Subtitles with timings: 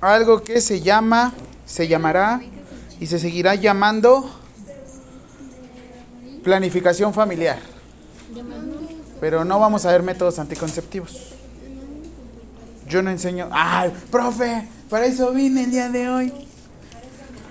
[0.00, 1.32] algo que se llama,
[1.66, 2.40] se llamará
[2.98, 4.30] y se seguirá llamando
[6.42, 7.58] planificación familiar.
[9.20, 11.34] Pero no vamos a ver métodos anticonceptivos.
[12.88, 13.48] Yo no enseño.
[13.52, 14.66] ¡Ay, profe!
[14.88, 16.32] Para eso vine el día de hoy.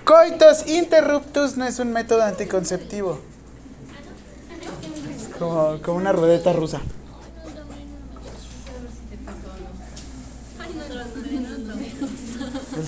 [0.04, 3.20] Coitos interruptus no es un método anticonceptivo.
[5.38, 6.80] Como, como una ruedeta rusa.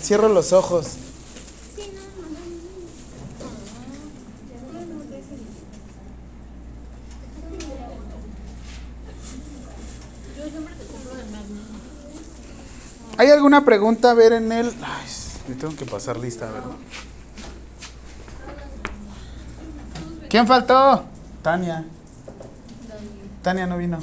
[0.03, 0.97] Cierro los ojos.
[13.17, 14.73] ¿Hay alguna pregunta a ver en él?
[14.83, 15.07] Ay,
[15.47, 16.73] me tengo que pasar lista, ¿verdad?
[20.29, 21.05] ¿Quién faltó?
[21.43, 21.85] Tania.
[23.43, 24.01] Tania no vino.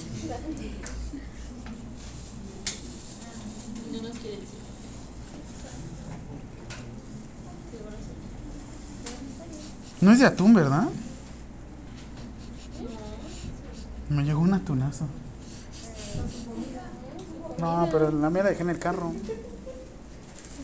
[10.01, 10.87] No es de atún, ¿verdad?
[14.09, 15.05] Me llegó un atunazo.
[17.59, 19.11] No, pero la mía la dejé en el carro.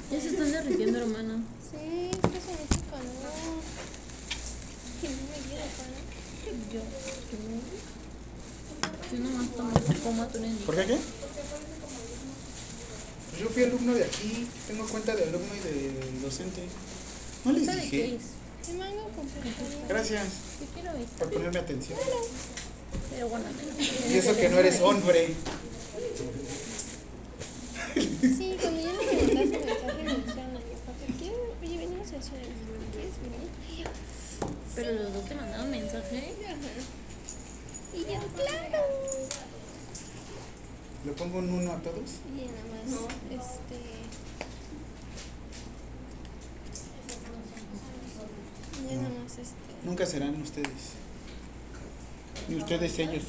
[0.09, 1.43] Ya se están derritiendo, hermana.
[1.69, 3.61] Sí, es que se me hace calor.
[5.01, 6.03] Que no me quiere calor.
[6.71, 6.81] Yo,
[9.11, 9.71] Yo nomás tomo
[10.03, 10.97] como atún en ¿Por qué qué?
[13.29, 16.63] Pues yo fui alumno de aquí, tengo cuenta de alumno y de docente.
[17.43, 18.19] No les ¿Sabe qué dije.
[19.87, 20.27] Gracias
[21.19, 21.99] por ponerme atención.
[23.11, 23.45] pero bueno,
[24.09, 25.33] Y eso que no eres hombre.
[27.93, 31.37] Sí, cuando yo le mandaste mensaje me dijeron a mi papá, ¿quiero?
[31.61, 32.41] Oye, venimos a hacer
[32.91, 33.87] ¿Quieres venir?
[34.75, 36.33] Pero los dos te mandaron mensaje.
[37.93, 38.85] y yo, claro.
[41.05, 42.09] ¿Le pongo un uno a todos?
[42.35, 42.91] Y nada más,
[43.31, 43.77] este...
[48.93, 49.55] Más, este...
[49.83, 50.93] Nunca serán ustedes.
[52.47, 53.23] Ni ustedes ellos.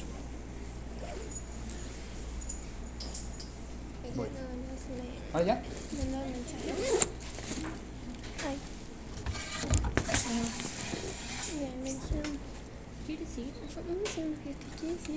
[4.15, 4.33] Bueno.
[5.33, 5.61] ¿Ah.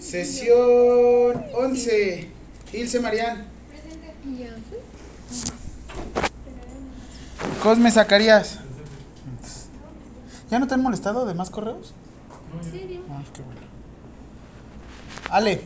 [0.01, 2.29] Sesión 11.
[2.73, 3.47] Ilse Marián.
[7.63, 8.59] Cosme Zacarías.
[10.51, 11.95] ¿Ya no te han molestado de más correos?
[12.63, 13.03] ¿en serio?
[13.09, 13.61] Ah, qué bueno.
[15.31, 15.63] Ale,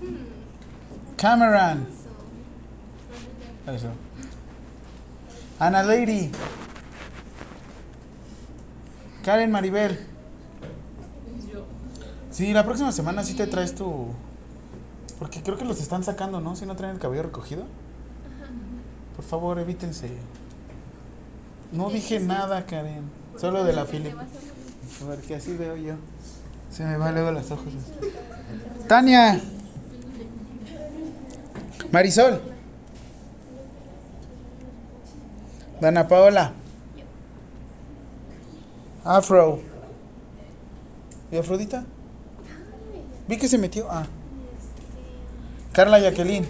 [0.00, 1.86] hmm, Cameron.
[3.66, 3.72] so.
[3.72, 3.88] Eso.
[5.58, 6.30] Ana Lady.
[9.24, 9.98] Karen Maribel.
[12.30, 14.08] Sí, la próxima semana sí te traes tu.
[15.18, 16.54] Porque creo que los están sacando, ¿no?
[16.54, 17.64] Si no traen el cabello recogido.
[19.16, 20.10] Por favor, evítense.
[21.72, 23.10] No dije nada, Karen.
[23.38, 24.10] Solo de la fila.
[25.04, 25.94] Porque así veo yo.
[26.70, 27.72] Se me va luego los ojos.
[28.88, 29.40] Tania.
[31.92, 32.40] Marisol.
[35.80, 36.52] Dana Paola.
[39.04, 39.60] Afro.
[41.30, 41.84] ¿Y Afrodita?
[43.28, 43.86] Vi que se metió.
[43.90, 44.06] Ah.
[45.72, 46.46] Carla Jacqueline.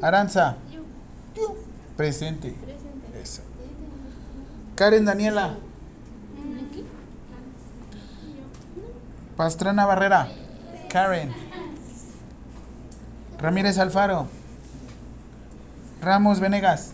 [0.00, 0.56] Aranza.
[1.96, 2.54] Presente.
[3.22, 3.42] Eso.
[4.74, 5.56] Karen Daniela.
[9.36, 10.28] Pastrana Barrera.
[10.90, 11.32] Karen.
[13.38, 14.28] Ramírez Alfaro.
[16.02, 16.92] Ramos Venegas.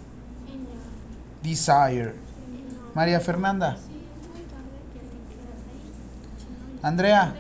[1.43, 2.15] Desire.
[2.95, 3.77] María Fernanda.
[6.83, 7.35] Andrea.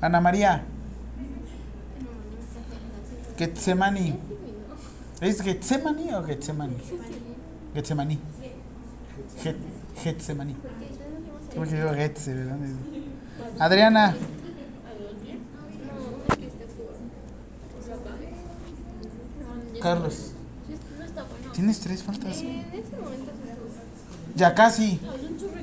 [0.00, 0.64] Ana María.
[3.36, 4.25] Getsemani.
[5.20, 6.76] ¿Es Getsemani o Getsemani?
[7.74, 8.18] Getsemani.
[9.42, 9.56] Get-
[10.02, 10.56] Getsemani.
[11.54, 12.58] ¿Cómo que digo Getse, verdad?
[13.58, 14.14] Adriana.
[19.80, 20.32] Carlos.
[21.54, 22.42] Tienes tres faltas.
[24.34, 25.00] Ya casi.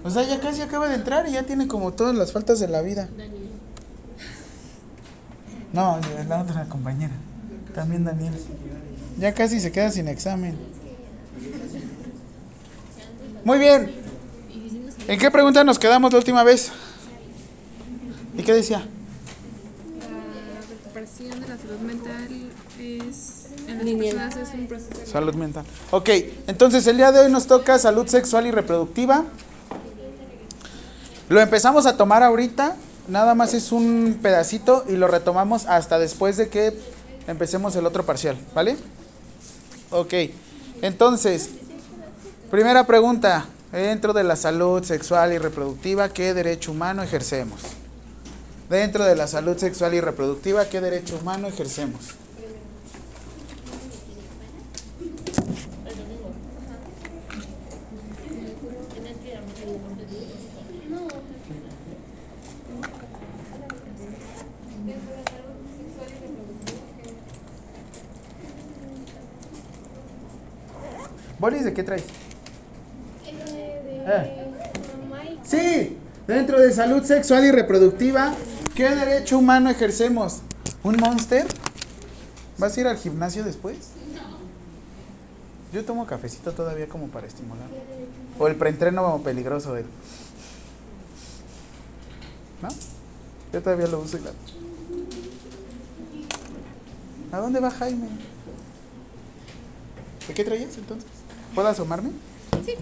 [0.04, 2.68] O sea, ya casi acaba de entrar y ya tiene como todas las faltas de
[2.68, 3.10] la vida.
[5.72, 7.14] No, la otra compañera.
[7.74, 8.34] También Daniel.
[9.18, 10.58] Ya casi se queda sin examen.
[13.44, 13.94] Muy bien.
[15.08, 16.72] ¿En qué pregunta nos quedamos la última vez?
[18.38, 18.80] ¿Y qué decía?
[20.00, 22.28] La recuperación de la salud mental
[22.80, 25.66] es en las personas es un proceso Salud mental.
[25.92, 26.10] Ok,
[26.48, 29.26] entonces el día de hoy nos toca salud sexual y reproductiva.
[31.30, 32.76] Lo empezamos a tomar ahorita
[33.08, 36.74] nada más es un pedacito y lo retomamos hasta después de que
[37.28, 38.78] empecemos el otro parcial, ¿vale?
[39.94, 40.12] Ok,
[40.82, 41.52] entonces,
[42.50, 47.62] primera pregunta, dentro de la salud sexual y reproductiva, ¿qué derecho humano ejercemos?
[48.72, 52.16] Dentro de la salud sexual y reproductiva, ¿qué derecho humano ejercemos?
[71.44, 72.06] ¿Bolis de qué traes?
[73.26, 74.54] Eh.
[75.44, 78.34] Sí, dentro de salud sexual y reproductiva,
[78.74, 80.40] ¿qué derecho humano ejercemos?
[80.84, 81.46] ¿Un monster?
[82.58, 83.76] ¿Vas a ir al gimnasio después?
[85.74, 87.68] Yo tomo cafecito todavía como para estimular.
[88.40, 89.88] O el preentreno peligroso del.
[92.62, 92.70] ¿No?
[93.52, 94.32] Yo todavía lo uso y la.
[97.38, 98.08] ¿A dónde va Jaime?
[100.26, 101.13] ¿De qué traías entonces?
[101.54, 102.10] ¿Puedo asomarme?
[102.66, 102.76] Sí.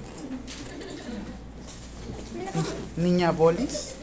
[2.98, 3.94] Niña Bolis.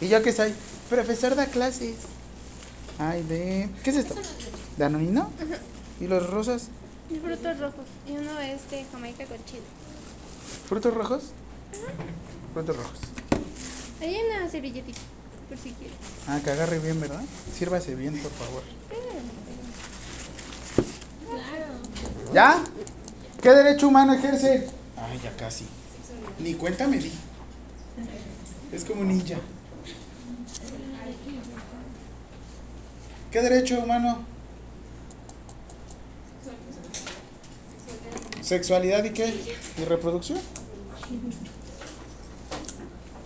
[0.00, 0.54] ¿Y yo qué soy?
[0.90, 1.96] Profesor da clases.
[2.98, 3.68] Ay, de.
[3.82, 4.14] ¿Qué es esto?
[4.76, 5.30] ¿De anonino?
[6.00, 6.68] ¿Y los rosas?
[7.10, 7.86] Y frutos rojos.
[8.06, 9.62] Y uno es de Jamaica con chile.
[10.68, 11.24] ¿Frutos rojos?
[12.52, 12.98] Frutos rojos.
[14.00, 15.00] Hay una servilletita,
[15.48, 15.96] por si quieres.
[16.28, 17.22] Ah, que agarre bien, ¿verdad?
[17.56, 18.62] Sírvase bien, por favor.
[22.34, 22.60] ¿Ya?
[23.40, 24.66] ¿Qué derecho humano ejerce?
[24.96, 25.66] Ay, ya casi.
[26.40, 27.12] Ni cuenta me di.
[28.72, 29.36] Es como ninja.
[33.30, 34.24] ¿Qué derecho humano?
[38.42, 39.32] ¿Sexualidad y qué?
[39.78, 40.40] ¿Y reproducción?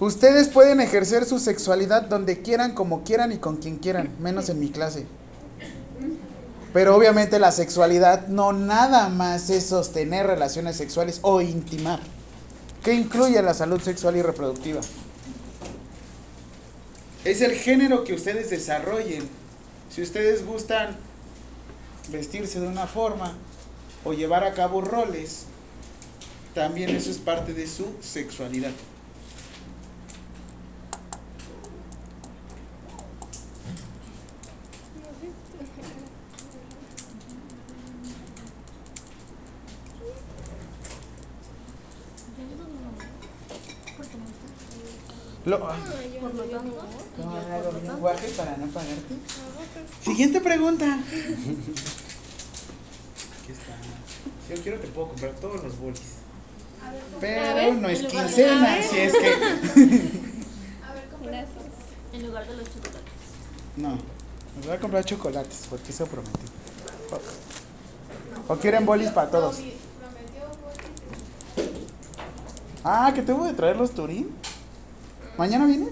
[0.01, 4.61] Ustedes pueden ejercer su sexualidad donde quieran, como quieran y con quien quieran, menos en
[4.61, 5.07] mi clase.
[6.79, 11.99] Pero obviamente la sexualidad no nada más es sostener relaciones sexuales o intimar.
[12.85, 14.81] ¿Qué incluye la salud sexual y reproductiva?
[17.25, 19.29] Es el género que ustedes desarrollen.
[19.91, 20.97] Si ustedes gustan
[22.13, 23.33] vestirse de una forma
[24.05, 25.47] o llevar a cabo roles,
[26.55, 28.71] también eso es parte de su sexualidad.
[45.49, 45.65] Lo, mi
[47.89, 49.15] lenguaje para no pagarte.
[50.05, 50.85] Siguiente pregunta.
[50.85, 51.03] Aquí
[53.53, 53.73] está.
[54.47, 56.17] Si yo quiero te puedo comprar todos los bolis.
[57.19, 59.31] Pero no es quincena, si es que.
[61.23, 61.65] Gracias.
[62.13, 63.01] En lugar de los chocolates.
[63.79, 63.99] No,
[64.57, 66.45] nos voy a comprar chocolates porque eso prometí.
[68.49, 69.61] O, o quieren bolis para todos.
[72.85, 74.37] Ah, que tengo de traer los Turín.
[75.39, 75.91] ¿Mañana vienes?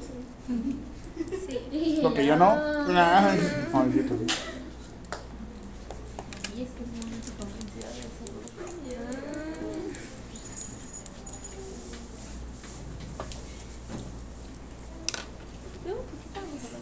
[1.70, 2.00] Sí.
[2.02, 2.56] Porque yo no.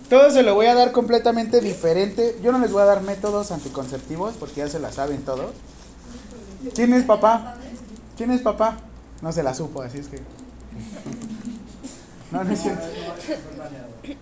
[0.09, 2.38] Todo se lo voy a dar completamente diferente.
[2.42, 5.52] Yo no les voy a dar métodos anticonceptivos porque ya se la saben todos.
[6.75, 7.56] ¿Quién es papá?
[8.16, 8.78] ¿Quién es papá?
[9.21, 10.23] No se la supo, así es que.
[12.35, 12.85] No, no es cierto.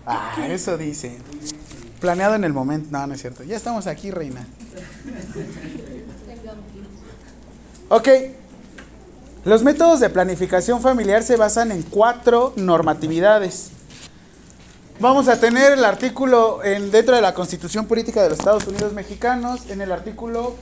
[0.05, 1.17] Ah, eso dice.
[1.99, 2.89] Planeado en el momento.
[2.91, 3.43] No, no es cierto.
[3.43, 4.45] Ya estamos aquí, reina.
[7.89, 8.07] Ok.
[9.45, 13.71] Los métodos de planificación familiar se basan en cuatro normatividades.
[14.99, 18.93] Vamos a tener el artículo en, dentro de la Constitución Política de los Estados Unidos
[18.93, 20.55] Mexicanos, en el artículo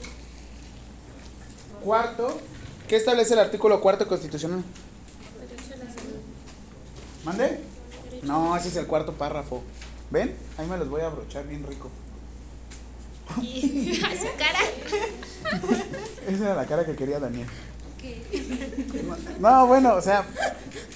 [1.84, 2.40] cuarto.
[2.88, 4.64] ¿Qué establece el artículo cuarto constitucional?
[7.24, 7.60] ¿Mande?
[8.22, 9.62] No, ese es el cuarto párrafo.
[10.10, 10.34] ¿Ven?
[10.58, 11.90] Ahí me los voy a abrochar bien rico.
[13.34, 14.58] Su cara.
[16.28, 17.46] Esa era la cara que quería Daniel.
[19.38, 20.24] No, bueno, o sea,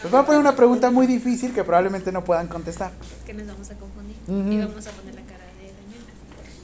[0.03, 2.93] les voy a poner una pregunta muy difícil que probablemente no puedan contestar.
[3.25, 4.17] Que nos vamos a confundir.
[4.27, 6.13] Y vamos a poner la cara de Daniela.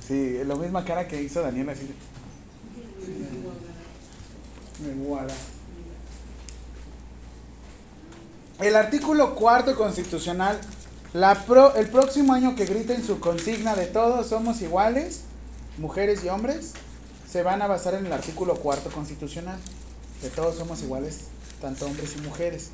[0.07, 1.95] Sí, la misma cara que hizo Daniel así.
[4.85, 5.35] Me guarda.
[8.61, 10.59] El artículo cuarto constitucional,
[11.14, 15.23] la pro- el próximo año que griten su consigna de todos somos iguales,
[15.78, 16.73] mujeres y hombres,
[17.30, 19.59] se van a basar en el artículo cuarto constitucional,
[20.23, 21.23] de todos somos iguales,
[21.61, 22.68] tanto hombres y mujeres.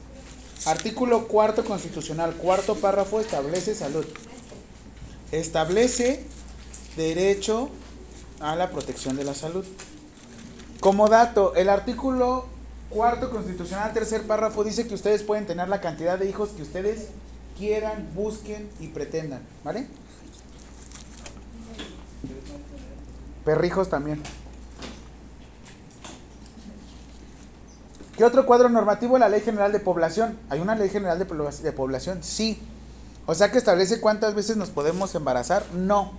[0.66, 4.04] Artículo cuarto constitucional, cuarto párrafo establece salud.
[5.30, 6.24] Establece
[6.96, 7.70] derecho
[8.40, 9.64] a la protección de la salud.
[10.80, 12.46] Como dato, el artículo
[12.90, 17.08] cuarto constitucional, tercer párrafo, dice que ustedes pueden tener la cantidad de hijos que ustedes
[17.56, 19.86] quieran, busquen y pretendan, ¿vale?
[23.44, 24.22] Perrijos también.
[28.16, 29.16] ¿Qué otro cuadro normativo?
[29.18, 30.36] La Ley General de Población.
[30.50, 32.22] ¿Hay una Ley General de, Pobla- de Población?
[32.22, 32.58] Sí.
[33.26, 35.64] O sea que establece cuántas veces nos podemos embarazar.
[35.72, 36.12] No.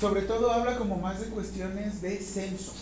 [0.00, 2.72] Sobre todo habla como más de cuestiones de censo.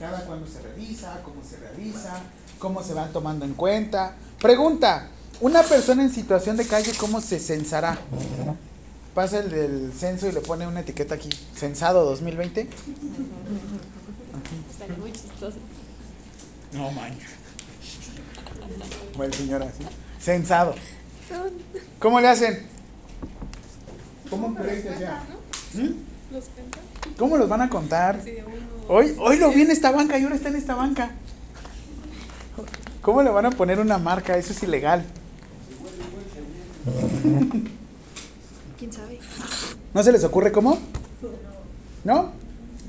[0.00, 2.22] Cada cuándo se revisa, cómo se realiza,
[2.58, 4.14] cómo se van tomando en cuenta.
[4.40, 5.08] Pregunta,
[5.42, 7.98] una persona en situación de calle, ¿cómo se censará?
[9.14, 11.28] Pasa el del censo y le pone una etiqueta aquí.
[11.54, 12.62] Censado 2020.
[14.70, 15.58] Está muy chistoso.
[16.72, 17.28] No manches.
[19.18, 19.84] Buen señor así.
[20.18, 20.74] Censado.
[21.98, 22.66] ¿Cómo le hacen?
[24.30, 25.24] ¿Cómo creen que sea?
[25.74, 26.32] ¿Mm?
[26.32, 26.80] Los cuentan.
[27.18, 28.16] ¿Cómo los van a contar?
[28.16, 28.79] Así de uno.
[28.92, 31.12] Hoy, hoy lo vi en esta banca y ahora está en esta banca.
[33.02, 34.36] ¿Cómo le van a poner una marca?
[34.36, 35.04] Eso es ilegal.
[38.76, 39.20] ¿Quién sabe?
[39.94, 40.76] ¿No se les ocurre cómo?
[42.02, 42.32] ¿No?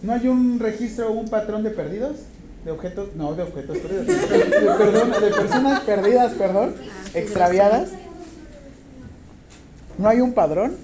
[0.01, 2.17] ¿No hay un registro o un patrón de perdidos?
[2.65, 3.10] ¿De objetos?
[3.15, 4.08] No, de objetos perdidos.
[4.08, 6.74] De, perdón, de personas perdidas, perdón.
[7.13, 7.89] Extraviadas.
[10.00, 10.77] ¿No hay un padrón?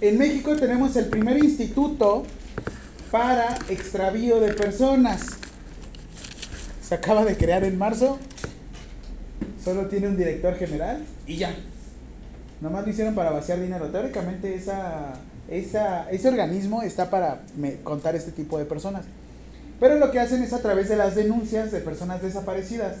[0.00, 2.24] En México tenemos el primer instituto
[3.10, 5.26] para extravío de personas.
[6.82, 8.18] Se acaba de crear en marzo.
[9.62, 11.54] Solo tiene un director general y ya.
[12.62, 13.88] Nomás lo hicieron para vaciar dinero.
[13.88, 15.12] Teóricamente esa,
[15.50, 17.42] esa, ese organismo está para
[17.84, 19.04] contar este tipo de personas.
[19.80, 22.96] Pero lo que hacen es a través de las denuncias de personas desaparecidas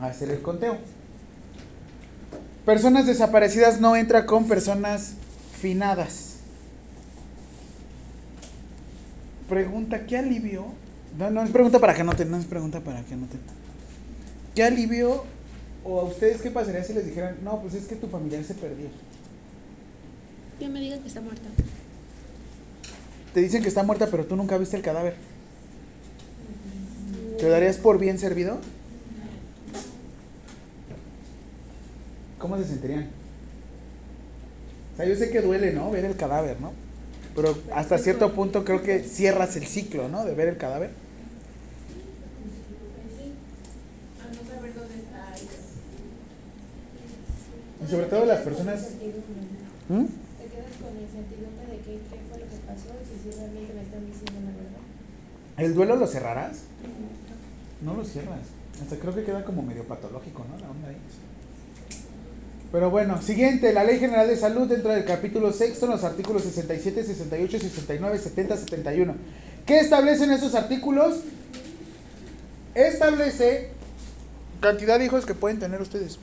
[0.00, 0.78] hacer el conteo.
[2.64, 5.14] Personas desaparecidas no entra con personas
[5.62, 6.38] finadas.
[9.48, 10.66] Pregunta, ¿qué alivio?
[11.16, 13.40] No, no es pregunta para que noten, no es pregunta para que noten.
[14.54, 15.24] ¿Qué alivio
[15.84, 18.54] o a ustedes qué pasaría si les dijeran, no, pues es que tu familiar se
[18.54, 18.88] perdió?
[20.58, 21.48] Que me digan que está muerta.
[23.32, 25.14] Te dicen que está muerta, pero tú nunca viste el cadáver.
[27.38, 28.58] ¿Te darías por bien servido?
[32.38, 33.21] ¿Cómo se sentirían?
[34.92, 35.90] O sea, yo sé que duele, ¿no?
[35.90, 36.72] Ver el cadáver, ¿no?
[37.34, 40.24] Pero hasta cierto punto creo que cierras el ciclo, ¿no?
[40.24, 40.90] De ver el cadáver.
[47.84, 48.90] Y sobre todo las personas...
[49.88, 50.04] ¿Mm?
[50.04, 53.36] Te quedas con el sentimiento de que qué fue lo que pasó y si sí
[53.36, 54.82] realmente me están diciendo la verdad.
[55.56, 56.58] ¿El duelo lo cerrarás?
[57.80, 58.40] No lo cierras.
[58.80, 60.58] Hasta creo que queda como medio patológico, ¿no?
[60.58, 60.96] La onda ahí.
[62.72, 67.04] Pero bueno, siguiente, la Ley General de Salud dentro del capítulo sexto, los artículos 67,
[67.04, 69.14] 68, 69, 70, 71.
[69.66, 71.20] ¿Qué establecen esos artículos?
[72.74, 73.68] Establece
[74.60, 76.18] cantidad de hijos que pueden tener ustedes.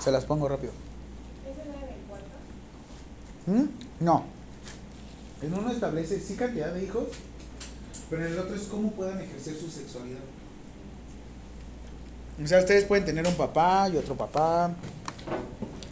[0.00, 0.72] Se las pongo rápido.
[3.46, 3.64] ¿Mm?
[3.98, 4.26] No.
[5.42, 7.08] En uno establece sí cantidad de hijos,
[8.08, 10.20] pero en el otro es cómo puedan ejercer su sexualidad.
[12.42, 14.70] O sea, ustedes pueden tener un papá y otro papá.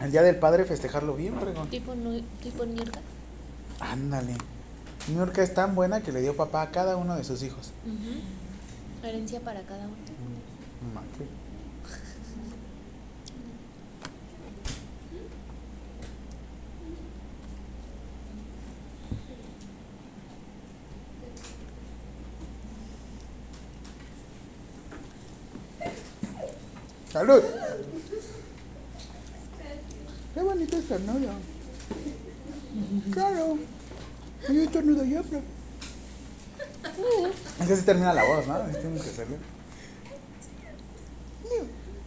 [0.03, 1.69] El día del padre festejarlo bien, pregón.
[1.71, 1.95] Tipo,
[2.43, 3.01] tipo Niurka.
[3.81, 4.35] Ándale.
[5.09, 7.73] New York es tan buena que le dio papá a cada uno de sus hijos.
[9.03, 9.95] Herencia para cada uno.
[10.95, 11.27] Ma, qué-
[27.15, 27.43] Salud.
[30.35, 31.31] Qué bonito estornudo.
[33.13, 33.59] Claro.
[34.49, 35.43] Yo estornudo yo, pero.
[37.61, 38.59] Es que se termina la voz, ¿no?
[38.59, 39.37] Tengo que hacerlo.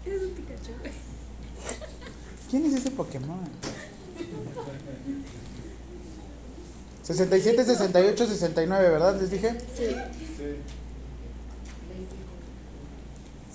[0.05, 0.71] Eres un Pikachu.
[2.49, 3.39] ¿Quién es ese Pokémon?
[7.03, 9.21] 67, 68, 69, ¿verdad?
[9.21, 9.57] Les dije.
[9.73, 9.95] Sí.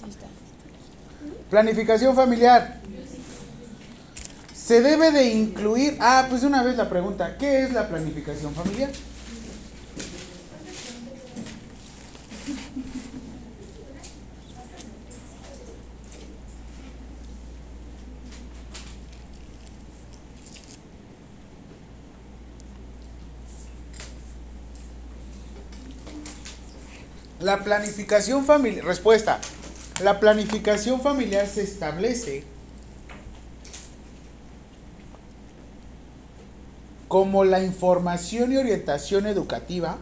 [0.01, 0.27] Sí está.
[1.53, 2.81] Planificación familiar.
[4.55, 5.99] Se debe de incluir.
[6.01, 8.91] Ah, pues una vez la pregunta: ¿qué es la planificación familiar?
[27.41, 29.39] La planificación familiar, respuesta.
[30.01, 32.45] La planificación familiar se establece
[37.09, 39.99] como la información y orientación educativa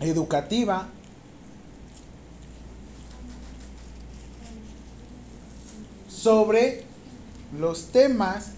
[0.00, 0.88] educativa
[6.08, 6.84] sobre
[7.58, 8.52] los temas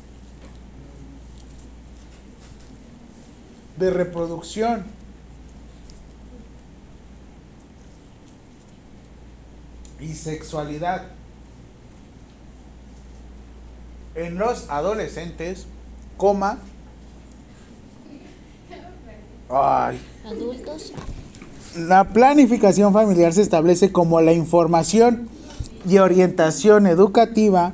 [3.76, 5.01] de reproducción
[10.22, 11.02] y sexualidad
[14.14, 15.66] en los adolescentes,
[16.16, 16.58] coma,
[19.50, 20.92] ay, Adultos.
[21.76, 25.28] la planificación familiar se establece como la información
[25.88, 27.72] y orientación educativa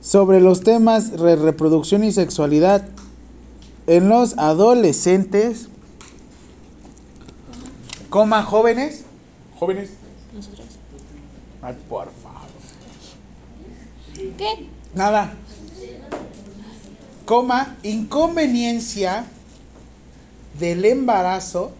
[0.00, 2.86] sobre los temas de reproducción y sexualidad
[3.86, 5.68] en los adolescentes,
[8.10, 9.04] coma jóvenes,
[9.58, 9.90] jóvenes.
[11.66, 12.48] Ay, por favor,
[14.38, 14.68] ¿Qué?
[14.94, 15.34] nada,
[17.24, 19.26] coma inconveniencia
[20.58, 21.72] del embarazo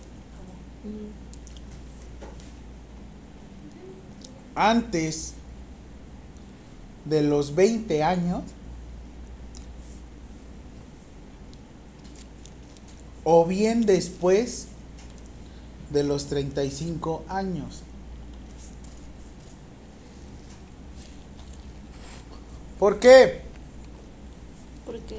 [4.57, 5.35] antes
[7.05, 8.43] de los 20 años
[13.23, 14.67] o bien después
[15.91, 17.83] de los 35 años.
[22.79, 23.41] ¿Por qué?
[24.85, 25.17] Porque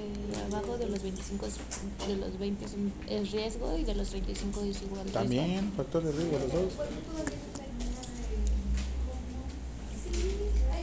[0.51, 2.65] abajo de los 25 es- de los 20
[3.09, 5.19] es, riesgo y de los 35 es igual riesgo.
[5.19, 6.73] También, factor de riesgo, los dos.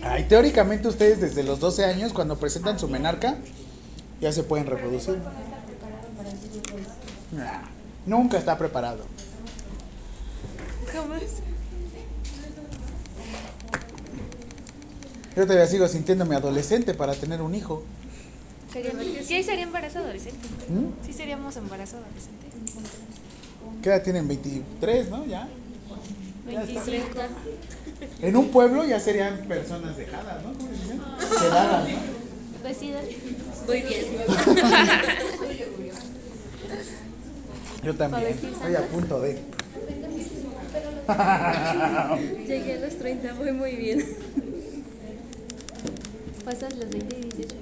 [0.03, 3.37] Ay, teóricamente ustedes desde los 12 años, cuando presentan su menarca,
[4.21, 5.19] ya se pueden reproducir.
[7.33, 7.63] Nah,
[8.05, 9.05] nunca está preparado.
[10.95, 11.15] ¿Cómo
[15.37, 17.83] Yo todavía sigo sintiéndome adolescente para tener un hijo.
[18.73, 20.47] Sí, sería embarazo adolescente.
[20.69, 21.07] ¿Mm?
[21.07, 22.47] Sí, seríamos embarazo adolescente.
[23.83, 24.27] ¿Qué edad tienen?
[24.29, 25.27] 23, ¿no?
[25.27, 25.49] Ya.
[26.47, 26.97] 25.
[28.21, 30.53] En un pueblo ya serían personas dejadas, ¿no?
[30.53, 31.01] ¿Cómo se dicen?
[31.41, 31.89] Quedadas.
[32.63, 34.05] Pues Muy bien.
[37.83, 38.27] Yo también.
[38.29, 39.39] Estoy a punto de.
[42.47, 44.07] Llegué a los 30, voy muy bien.
[46.45, 47.57] Pasas los 20 y 18.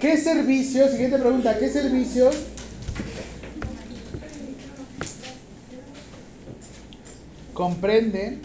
[0.00, 0.90] ¿Qué servicios?
[0.90, 1.58] Siguiente pregunta.
[1.58, 2.34] ¿Qué servicios
[7.52, 8.40] comprenden?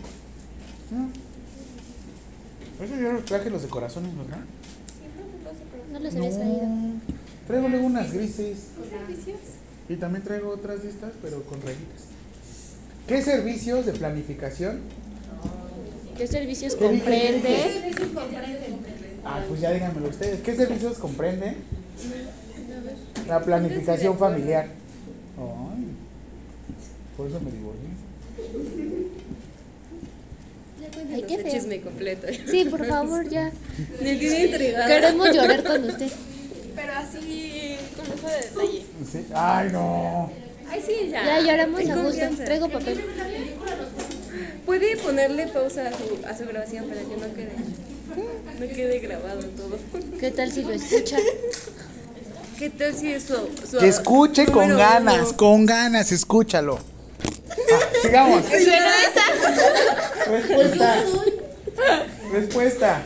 [0.91, 2.83] ¿Mm?
[2.83, 4.43] Eso yo los traje los de corazones, ¿verdad?
[5.91, 6.67] No los había traído.
[7.47, 8.67] Traigo luego unas grises.
[9.87, 12.05] Y también traigo otras de estas, pero con rayitas.
[13.07, 14.81] ¿Qué servicios de planificación?
[16.17, 17.01] ¿Qué servicios ¿Qué dije?
[17.01, 17.93] comprende?
[19.23, 20.41] Ah, pues ya díganmelo ustedes.
[20.41, 21.55] ¿Qué servicios comprenden?
[23.27, 24.67] La planificación familiar.
[25.37, 25.85] Ay,
[27.17, 27.89] por eso me divorcié.
[31.13, 31.51] Ay, qué feo.
[31.51, 32.27] Chisme completo.
[32.49, 33.51] Sí, por favor, ya.
[34.01, 34.87] Me quedé intrigada.
[34.87, 36.11] Queremos llorar con usted.
[36.75, 38.85] Pero así, con lujo de detalle.
[39.11, 39.25] Sí.
[39.33, 40.31] Ay, no.
[40.69, 41.25] Ay, sí, ya.
[41.25, 42.43] Ya lloramos a gusto.
[42.43, 43.01] Traigo papel.
[44.65, 47.53] Puede ponerle pausa a su, a su grabación para que no quede,
[48.59, 49.77] no quede grabado todo.
[50.19, 51.17] ¿Qué tal si lo escucha?
[52.57, 53.49] ¿Qué tal si eso?
[53.69, 55.37] Su, Que escuche con número ganas, uno?
[55.37, 56.79] con ganas, escúchalo.
[56.79, 58.43] Ah, sigamos.
[60.27, 61.03] Respuesta.
[62.31, 63.01] Respuesta.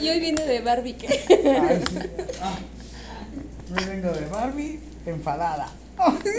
[0.00, 0.96] Y hoy viene de Barbie.
[1.08, 1.98] Ay, sí.
[2.42, 2.58] Ah,
[3.74, 5.68] me vengo de Barbie enfadada.
[6.00, 6.30] Ah, sí.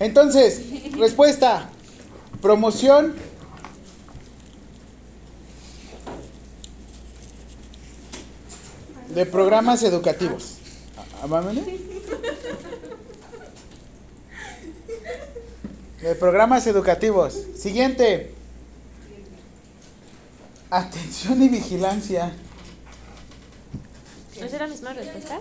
[0.00, 0.62] Entonces,
[0.96, 1.70] respuesta.
[2.40, 3.14] Promoción.
[9.14, 10.58] De programas educativos.
[16.02, 17.34] De programas educativos.
[17.56, 18.35] Siguiente.
[20.76, 22.34] Atención y vigilancia.
[24.38, 25.40] ¿No será la misma respuesta?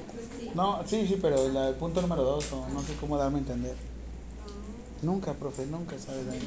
[0.54, 3.76] No, sí, sí, pero el punto número dos, o no sé cómo darme a entender.
[5.02, 6.38] Nunca, profe, nunca sabe dar.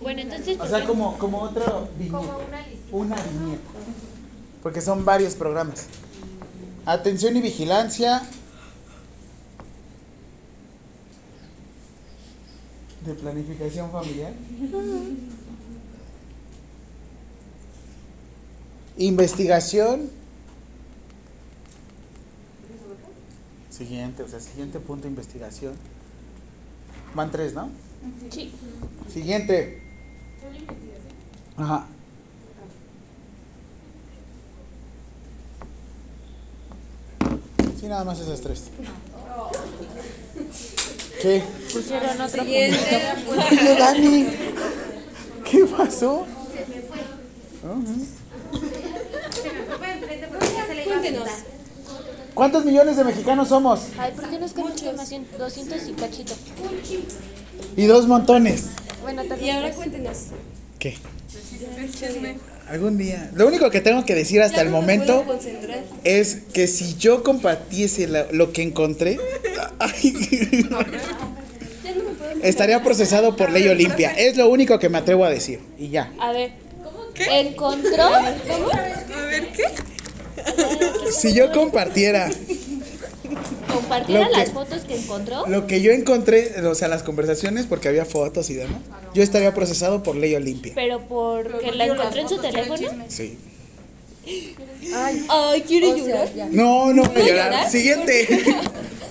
[0.00, 0.58] Bueno, entonces.
[0.58, 2.18] O sea, como, como otro viñeta.
[2.90, 3.70] una viñeta.
[4.62, 5.84] Porque son varios programas.
[6.86, 8.22] Atención y vigilancia.
[13.04, 14.32] De planificación familiar.
[18.96, 20.10] Investigación.
[23.70, 25.74] Siguiente, o sea, siguiente punto, investigación.
[27.14, 27.70] Van tres, ¿no?
[28.30, 28.52] Sí.
[29.12, 29.82] Siguiente.
[31.56, 31.86] Ajá.
[37.80, 38.70] Sí, nada más esas tres.
[41.20, 41.42] ¿Qué?
[41.72, 43.02] Pusieron otro Siguiente.
[43.78, 44.26] Dani.
[45.50, 46.26] ¿Qué pasó?
[50.84, 51.28] Cuéntenos.
[52.34, 53.80] ¿Cuántos millones de mexicanos somos?
[53.98, 54.56] Ay, ¿por qué no es
[54.96, 55.10] más?
[55.38, 56.34] 200 y cachito.
[57.76, 58.64] Y dos montones.
[59.02, 60.18] Bueno, Y ahora cuéntenos.
[60.78, 60.96] ¿Qué?
[62.68, 63.30] Algún día.
[63.34, 65.24] Lo único que tengo que decir hasta Ya el momento
[66.02, 69.18] es que si yo compartiese la- lo que encontré,
[69.78, 70.12] ay,
[70.62, 74.10] Ya no me puedo estaría procesado por ley Olimpia.
[74.12, 75.60] Es lo único que me atrevo a decir.
[75.78, 76.10] Y ya.
[76.18, 76.63] A ver.
[77.30, 78.02] ¿Encontró?
[78.04, 78.20] A
[79.26, 79.64] ver, ¿qué?
[81.12, 82.28] Si yo compartiera
[83.72, 85.46] ¿Compartieron Lo que- las fotos que encontró?
[85.46, 88.78] lo que yo encontré, o sea, las conversaciones, porque había fotos y demás,
[89.14, 90.72] yo estaría procesado por ley Olimpia.
[90.74, 92.88] Pero porque la encontró en su teléfono.
[93.08, 93.38] Sí.
[94.94, 96.28] Ay, ¿quiere llorar?
[96.50, 97.50] No, no voy a llorar.
[97.52, 97.70] llorar?
[97.70, 98.28] Siguiente.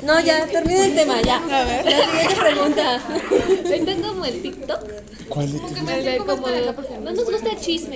[0.06, 1.40] No, ya, termina el tema, ya.
[1.40, 3.02] La siguiente pregunta.
[3.66, 4.80] Está como el TikTok.
[5.30, 7.96] ¿Cuál de como no nos gusta el chisme.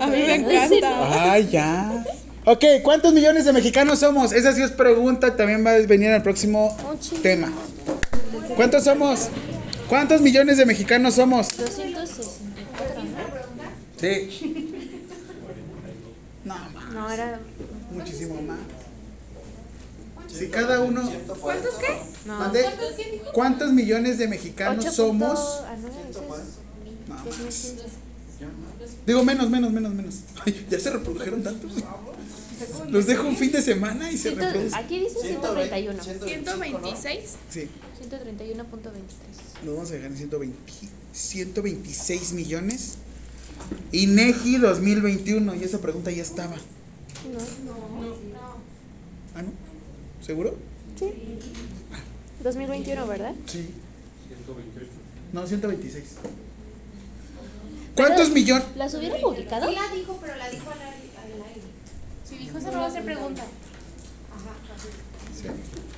[0.00, 1.32] A mí me encanta.
[1.32, 2.04] Ay, ya.
[2.44, 4.32] Ok, ¿cuántos millones de mexicanos somos?
[4.32, 6.76] Esa sí es pregunta, también va a venir en el próximo
[7.22, 7.52] tema.
[8.56, 9.28] ¿Cuántos somos?
[9.88, 11.56] ¿Cuántos millones de mexicanos somos?
[11.56, 13.62] 264, ¿no?
[14.00, 14.72] Sí.
[16.44, 16.92] No, más.
[16.92, 17.38] No, era.
[17.92, 18.58] Muchísimo más.
[20.36, 21.02] Si cada uno.
[21.40, 22.00] ¿Cuántos qué?
[22.26, 22.64] Mandé.
[23.32, 25.38] ¿Cuántos millones de mexicanos 8 somos?
[25.66, 25.88] Ah, no,
[27.48, 27.74] es-
[28.40, 28.48] No.
[29.06, 30.14] Digo, menos, menos, menos, menos.
[30.44, 31.72] Ay, ya se reprodujeron tantos.
[32.88, 34.74] Los dejo un fin de semana y se reproducen.
[34.74, 36.02] Aquí dice 131.
[36.02, 37.20] 126.
[37.50, 37.68] Sí,
[38.00, 39.64] 131.23.
[39.64, 40.56] lo vamos a dejar en 120,
[41.12, 42.94] 126 millones.
[43.92, 46.54] INEGI 2021, y esa pregunta ya estaba.
[46.54, 46.58] Ah,
[47.64, 48.41] ¿no?
[50.24, 50.56] ¿Seguro?
[52.42, 53.34] 2021, ¿verdad?
[53.46, 53.70] Sí.
[55.32, 56.04] No, 126.
[57.96, 58.64] ¿Cuántos millones?
[58.76, 59.68] ¿Las hubiera publicado?
[59.68, 61.60] Sí la dijo, pero la dijo al aire.
[62.28, 63.42] Si dijo eso, no va a hacer pregunta.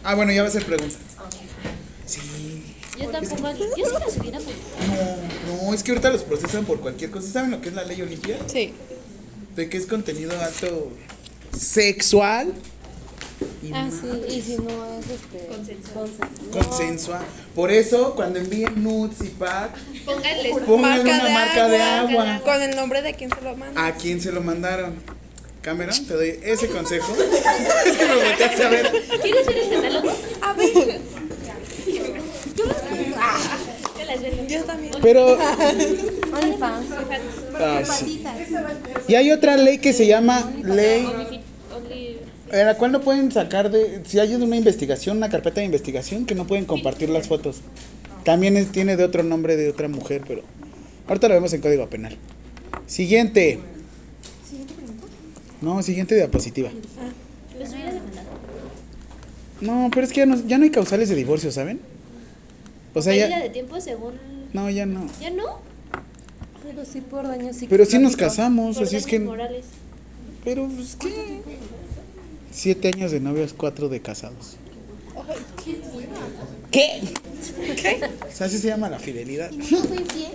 [0.03, 0.97] Ah, bueno, ya va a ser pregunta.
[2.07, 2.21] Sí.
[2.99, 3.53] Yo tampoco.
[3.53, 5.17] Yo sí las hubiera publicado.
[5.47, 7.29] No, no, es que ahorita los procesan por cualquier cosa.
[7.29, 8.39] ¿Saben lo que es la ley Olimpia?
[8.47, 8.73] Sí.
[9.57, 10.93] De que es contenido alto
[11.57, 12.53] sexual
[13.63, 15.47] y Ah, sí, y si no es este.
[15.49, 16.11] Consensual.
[16.53, 17.25] consensual.
[17.55, 20.53] Por eso, cuando envíen nudes y pack, Pónganle
[21.03, 22.41] una marca de agua.
[22.45, 23.87] Con el nombre de quien se lo manda.
[23.87, 24.95] ¿a quién se lo mandaron?
[25.63, 27.15] Cameron, te doy ese consejo.
[27.87, 28.93] es que me volteaste a ver.
[29.23, 30.11] ¿Quieres ver el catálogo?
[30.43, 30.73] A ver.
[32.55, 32.65] Yo
[34.05, 34.45] las vendo.
[34.47, 34.93] Yo también.
[35.01, 36.87] Pero, OnlyFans.
[37.59, 38.23] ah, sí.
[39.09, 41.43] Y hay otra ley que se llama ley
[42.53, 46.27] en la cual no pueden sacar de, si hay una investigación, una carpeta de investigación,
[46.27, 47.61] que no pueden compartir las fotos.
[48.25, 50.43] También es- tiene de otro nombre de otra mujer, pero
[51.09, 52.17] ahorita lo vemos en código penal.
[52.87, 53.59] Siguiente.
[55.61, 56.71] No, siguiente diapositiva.
[57.59, 58.29] Los hubiera demandado.
[59.61, 61.81] No, pero es que ya no, ya no hay causales de divorcio, ¿saben?
[62.93, 63.41] O sea, ya...
[63.41, 64.15] de tiempo según.
[64.53, 65.07] No, ya no.
[65.21, 65.61] ¿Ya no?
[66.63, 67.71] Pero sí por daño psicológico.
[67.71, 69.19] Pero sí nos casamos, Por así es que...
[69.21, 69.65] morales.
[70.45, 71.41] Pero, pues, ¿qué?
[72.55, 74.57] Siete años de novios, cuatro de casados.
[76.71, 77.03] ¿Qué?
[77.75, 78.01] ¿Qué?
[78.29, 79.51] O sea, así se llama la fidelidad.
[79.51, 80.31] ¿No fue infiel?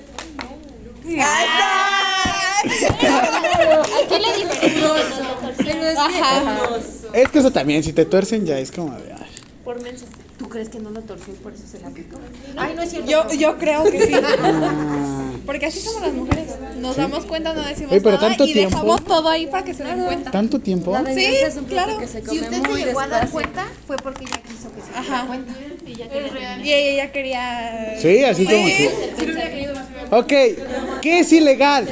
[4.04, 5.98] Aquí lo torcieron Pero es que.
[5.98, 6.70] Ajá.
[7.14, 9.14] Es que eso también, si te tuercen ya es como de...
[9.14, 9.30] ay.
[9.64, 10.06] por menso.
[10.40, 12.18] ¿Tú crees que no lo torció y por eso se la aplicó?
[12.56, 13.12] Ay, no es cierto.
[13.12, 14.14] Yo, yo creo que sí.
[14.16, 15.32] Ah.
[15.46, 16.46] Porque así somos las mujeres.
[16.80, 18.70] Nos damos cuenta, no decimos Oye, pero nada tanto y tiempo.
[18.70, 20.32] dejamos todo ahí para que se den cuenta.
[20.32, 20.94] ¿Tanto tiempo?
[20.94, 22.00] La venganza es un plato claro.
[22.00, 25.02] que se Si usted se llegó a dar cuenta, fue porque ella quiso que se
[25.02, 25.54] diera cuenta.
[25.86, 26.58] Y ya quería.
[26.64, 28.00] Y ella ya quería.
[28.00, 30.00] Sí, así como que...
[30.12, 31.86] Ok, ¿qué es ilegal?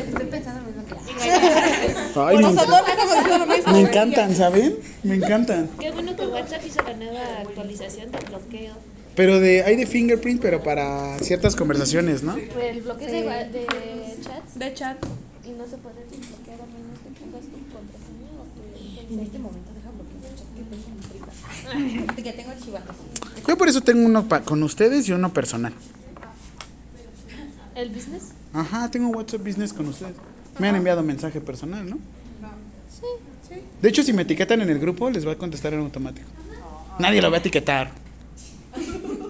[1.20, 2.44] Ay, me,
[3.56, 3.72] mismo.
[3.74, 4.76] me encantan, ¿saben?
[5.04, 5.70] Me encantan.
[5.80, 8.74] Qué bueno que WhatsApp hizo la nueva actualización del bloqueo.
[9.16, 12.34] Pero de, hay de fingerprint, pero para ciertas conversaciones, ¿no?
[12.34, 13.66] Pues el bloqueo de, de
[14.24, 14.98] chats De chat.
[15.46, 19.40] y no se puede desbloquear a menos que pongas tu contraseña o tu En este
[19.40, 22.16] momento deja bloquear el chat que tengo en privado.
[22.24, 22.96] Que tengo archivados.
[23.48, 25.74] Yo por eso tengo uno pa- con ustedes y uno personal.
[27.76, 28.24] ¿El business?
[28.54, 30.14] Ajá, tengo WhatsApp Business con ustedes.
[30.60, 31.98] Me han enviado mensaje personal, ¿no?
[33.82, 36.28] De hecho, si me etiquetan en el grupo, les voy a contestar en automático.
[37.00, 37.92] Nadie lo va a etiquetar.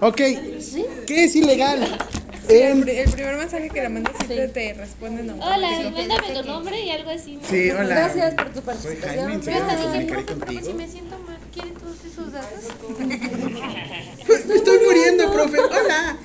[0.00, 0.16] Ok.
[0.16, 1.98] ¿Qué es ilegal?
[2.48, 5.90] El, En- pri- el primer mensaje que le mandas sí te, responden Hola, automático.
[5.98, 7.36] mándame tu nombre y algo así.
[7.36, 7.42] ¿no?
[7.46, 7.94] Sí, hola.
[7.94, 9.26] Gracias por tu Soy participación.
[9.26, 11.36] Jaime, Yo hasta dije, comunicaré profe, ¿por qué si me siento mal?
[11.52, 12.58] ¿Quiere todos esos datos?
[14.26, 15.58] Pues me estoy muriendo, profe.
[15.58, 16.16] Hola.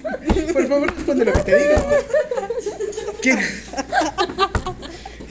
[0.53, 1.75] Por favor, responde lo que te digo.
[3.21, 3.39] ¿Quién-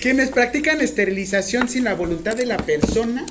[0.02, 3.24] Quienes practican esterilización sin la voluntad de la persona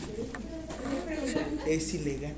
[1.68, 2.32] es ilegal.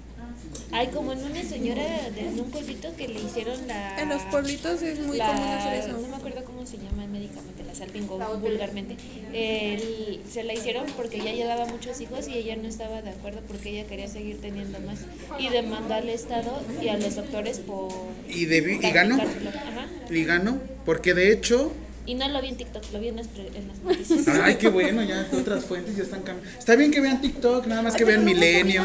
[0.71, 1.83] Hay como en una señora
[2.15, 4.01] de en un pueblito que le hicieron la.
[4.01, 5.99] En los pueblitos es muy la- común hacer eso.
[6.01, 8.95] No me acuerdo cómo se llama médicamente, la salpingo vulgarmente.
[9.33, 13.41] El- se la hicieron porque ella llevaba muchos hijos y ella no estaba de acuerdo
[13.47, 15.01] porque ella quería seguir teniendo más.
[15.37, 17.91] Y demandó al Estado y a los doctores por.
[18.27, 19.13] ¿Y, debi- y ganó?
[19.17, 19.87] Ajá.
[20.09, 20.57] Y ganó.
[20.85, 21.71] Porque de hecho.
[22.05, 24.27] Y no lo vi en TikTok, lo vi en las, pre- en las noticias.
[24.43, 26.59] Ay, qué bueno, ya otras fuentes ya están cambiando.
[26.59, 28.83] Está bien que vean TikTok, nada más que vean Milenio,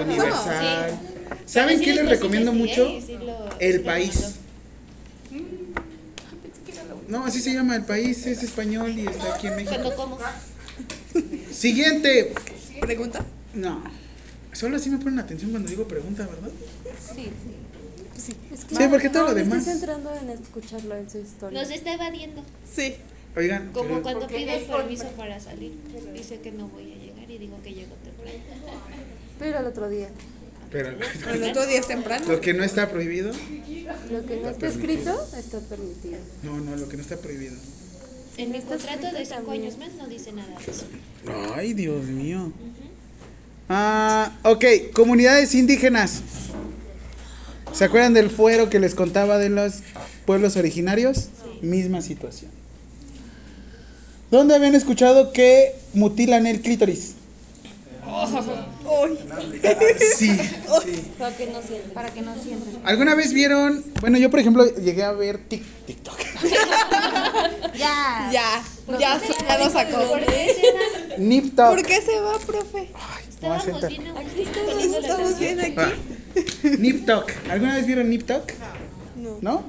[0.00, 0.98] Universal.
[1.46, 2.88] ¿Saben Sí, qué les recomiendo mucho?
[3.04, 4.34] sí lo- sí El País.
[7.06, 9.56] No, así se llama El País, es español y está aquí en.
[9.56, 9.72] México.
[9.74, 10.18] Cuando como.
[11.50, 12.34] Siguiente.
[12.80, 13.24] ¿Pregunta?
[13.54, 13.82] No.
[14.52, 16.50] Solo así me ponen atención cuando digo pregunta, ¿verdad?
[17.14, 17.30] Sí.
[18.18, 19.58] Es que Sí, porque todo no, lo demás.
[19.58, 21.60] Estoy centrando en escucharlo en su historia.
[21.62, 22.42] Nos está evadiendo.
[22.74, 22.96] Sí.
[23.36, 25.72] Oigan, Como pero- cuando pido permiso para salir.
[26.12, 28.38] Dice que no voy a llegar y digo que llego temprano.
[29.38, 30.08] Pero el otro día.
[30.72, 32.26] pero El otro día es temprano.
[32.28, 33.32] lo que no está prohibido,
[34.10, 36.18] Lo que no está escrito está permitido.
[36.42, 37.54] no, no, lo que no está prohibido.
[38.36, 40.86] En mi contrato de cinco años más no dice nada de eso.
[41.54, 42.52] Ay, Dios mío.
[43.68, 46.22] Ah, ok, comunidades indígenas.
[47.72, 49.74] ¿Se acuerdan del fuero que les contaba de los
[50.26, 51.28] pueblos originarios?
[51.62, 52.50] Misma situación.
[54.30, 57.14] ¿Dónde habían escuchado que mutilan el clítoris?
[60.16, 61.12] Sí, sí.
[61.18, 61.90] Para que no sientan.
[61.92, 62.80] Para que no sientan.
[62.84, 63.84] ¿Alguna vez vieron?
[64.00, 66.18] Bueno, yo por ejemplo llegué a ver Tik- TikTok.
[67.78, 68.30] Ya.
[68.30, 68.32] Ya,
[68.98, 69.98] ya, ya lo sacó.
[71.18, 72.90] Nip ¿Por qué se va, profe?
[73.28, 73.90] Estábamos sentar.
[73.90, 75.94] bien a gusto poniéndole Estamos bien aquí.
[76.78, 77.30] Nip Tuck.
[77.50, 78.44] ¿Alguna vez vieron Nip Tuck?
[79.42, 79.64] No.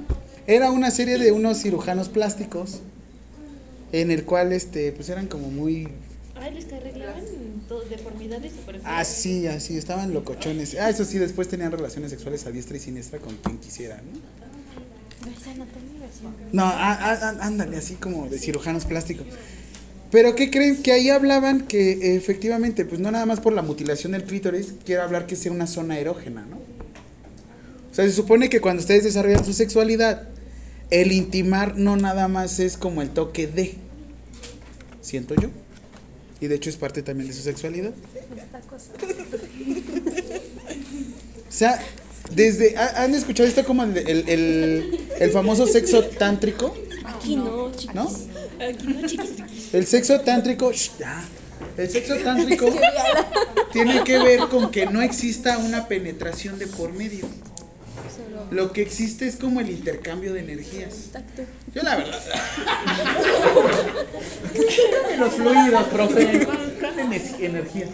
[0.46, 2.80] Era una serie de unos cirujanos plásticos
[3.92, 5.88] en el cual este pues eran como muy
[6.36, 7.22] Ay, les que arreglaban
[7.90, 8.82] deformidades feas.
[8.84, 10.74] así, así, estaban locochones.
[10.80, 14.18] Ah, eso sí, después tenían relaciones sexuales a diestra y siniestra con quien quisiera, ¿no?
[16.52, 19.26] No, á- á- ándale, así como de cirujanos plásticos.
[20.10, 20.82] Pero ¿qué creen?
[20.82, 25.02] Que ahí hablaban que efectivamente, pues no nada más por la mutilación del clítoris, quiere
[25.02, 26.56] hablar que sea una zona erógena, ¿no?
[26.56, 30.28] O sea, se supone que cuando ustedes desarrollan su sexualidad,
[30.90, 33.74] el intimar no nada más es como el toque de,
[35.00, 35.48] siento yo.
[36.40, 37.92] Y de hecho es parte también de su sexualidad.
[41.48, 41.80] O sea,
[42.34, 46.74] desde, ¿ha- ¿han escuchado esto como el, el, el- el famoso sexo tántrico?
[47.04, 47.94] Aquí no, chicos.
[47.94, 48.08] ¿No?
[49.72, 51.22] El sexo tántrico, shh, ya.
[51.76, 52.66] El sexo tántrico
[53.72, 57.26] tiene que ver con que no exista una penetración de por medio.
[58.50, 61.10] Lo que existe es como el intercambio de energías.
[61.74, 62.20] Yo la verdad.
[65.18, 66.46] Los fluidos, profe.
[66.80, 67.86] ¿Cuál ener- energía?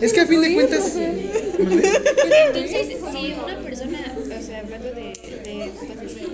[0.00, 0.92] Es que a fin de cuentas.
[0.96, 5.12] Entonces, si una persona, o sea, hablando de,
[5.44, 6.26] de fantasía,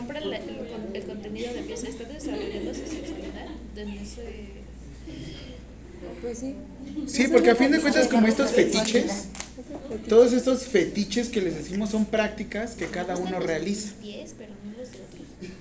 [0.00, 4.22] compra la- el, con- el contenido de pieza, está desarrollando su sexualidad ese...
[6.22, 6.54] Pues sí.
[7.06, 9.26] Sí, porque a fin de cuentas, como estos fetiches,
[10.08, 13.92] todos estos fetiches que les decimos son prácticas que cada uno realiza.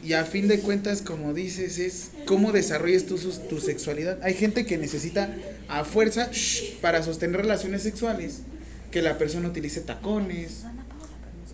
[0.03, 4.17] Y a fin de cuentas, como dices, es cómo desarrollas tú sus- tu sexualidad.
[4.23, 5.33] Hay gente que necesita
[5.67, 8.39] a fuerza shh, para sostener relaciones sexuales
[8.91, 10.63] que la persona utilice tacones.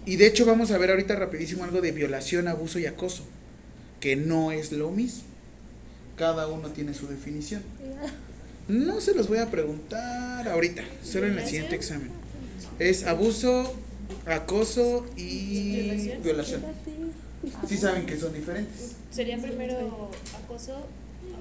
[0.06, 3.24] Y de hecho vamos a ver ahorita rapidísimo algo de violación, abuso y acoso,
[4.00, 5.24] que no es lo mismo.
[6.16, 7.64] Cada uno tiene su definición.
[8.68, 12.10] No se los voy a preguntar ahorita, solo en el siguiente examen.
[12.80, 13.76] Es abuso,
[14.26, 16.64] acoso y violación.
[17.68, 18.96] Sí saben que son diferentes.
[19.12, 20.10] Sería primero
[20.44, 20.88] acoso,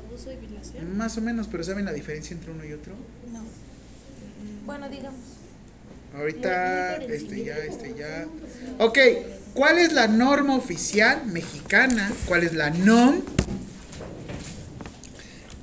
[0.07, 0.97] abuso y violación.
[0.97, 2.95] Más o menos, pero ¿saben la diferencia entre uno y otro?
[4.67, 5.21] Bueno, digamos.
[6.17, 8.27] Ahorita, este ya, este ya.
[8.79, 8.99] Ok,
[9.53, 12.13] ¿cuál es la norma oficial mexicana?
[12.27, 13.21] ¿Cuál es la NOM?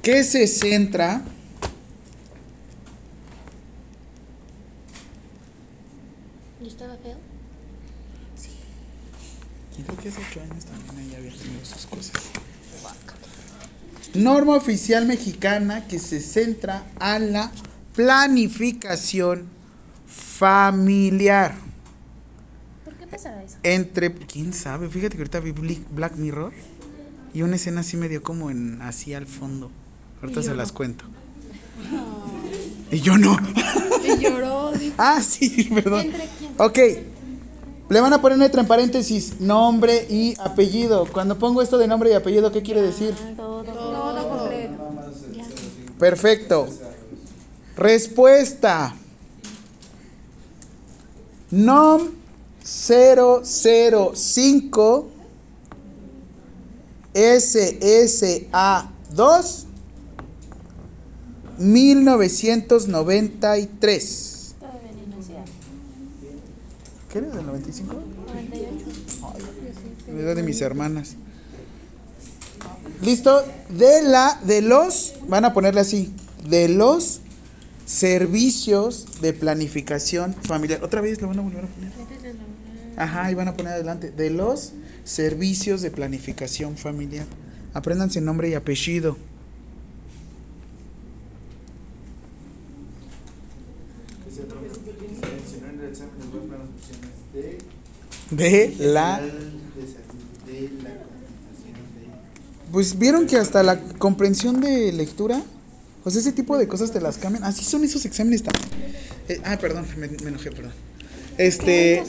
[0.01, 1.21] Que se centra
[6.61, 7.17] ¿Y estaba feo?
[9.77, 12.21] Yo creo que hace ocho años también ella había tenido sus cosas.
[14.13, 17.51] Norma oficial mexicana que se centra a la
[17.95, 19.60] planificación
[20.11, 21.55] familiar.
[22.83, 23.57] ¿Por qué pasará eso?
[23.63, 25.51] Entre, quién sabe, fíjate que ahorita vi
[25.91, 26.51] Black Mirror
[27.33, 29.71] y una escena así me dio como en así al fondo.
[30.21, 31.05] Ahorita se las cuento.
[32.91, 33.37] Y yo no.
[34.03, 34.95] Y lloró, dijo.
[34.97, 36.07] Ah, sí, perdón.
[36.57, 36.79] Ok.
[37.89, 41.05] Le van a poner letra en paréntesis, nombre y apellido.
[41.11, 43.13] Cuando pongo esto de nombre y apellido, ¿qué quiere decir?
[43.35, 43.63] Todo
[44.29, 44.91] completo.
[45.99, 46.67] Perfecto.
[47.75, 48.95] Respuesta.
[51.51, 52.09] NOM
[52.63, 55.11] 005
[57.13, 59.65] SSA2
[61.57, 64.55] 1993.
[64.59, 65.43] Todavía ni nacía.
[67.11, 67.93] ¿Qué eres del 95?
[68.27, 68.85] 98.
[70.13, 71.15] La edad de mis hermanas.
[73.01, 73.43] Listo.
[73.69, 76.13] De la, de los, van a ponerle así,
[76.49, 77.21] de los
[77.91, 80.81] servicios de planificación familiar.
[80.81, 81.91] Otra vez lo van a volver a poner.
[82.95, 84.11] Ajá, y van a poner adelante.
[84.11, 84.71] De los
[85.03, 87.25] servicios de planificación familiar.
[87.73, 89.17] Apréndanse nombre y apellido.
[98.31, 99.21] De la
[102.71, 105.43] Pues vieron que hasta la comprensión de lectura,
[106.03, 107.43] pues ese tipo de cosas te las cambian.
[107.43, 108.67] Así son esos exámenes también.
[109.29, 110.73] Eh, ah, perdón, me, me enojé, perdón.
[111.37, 112.01] Este,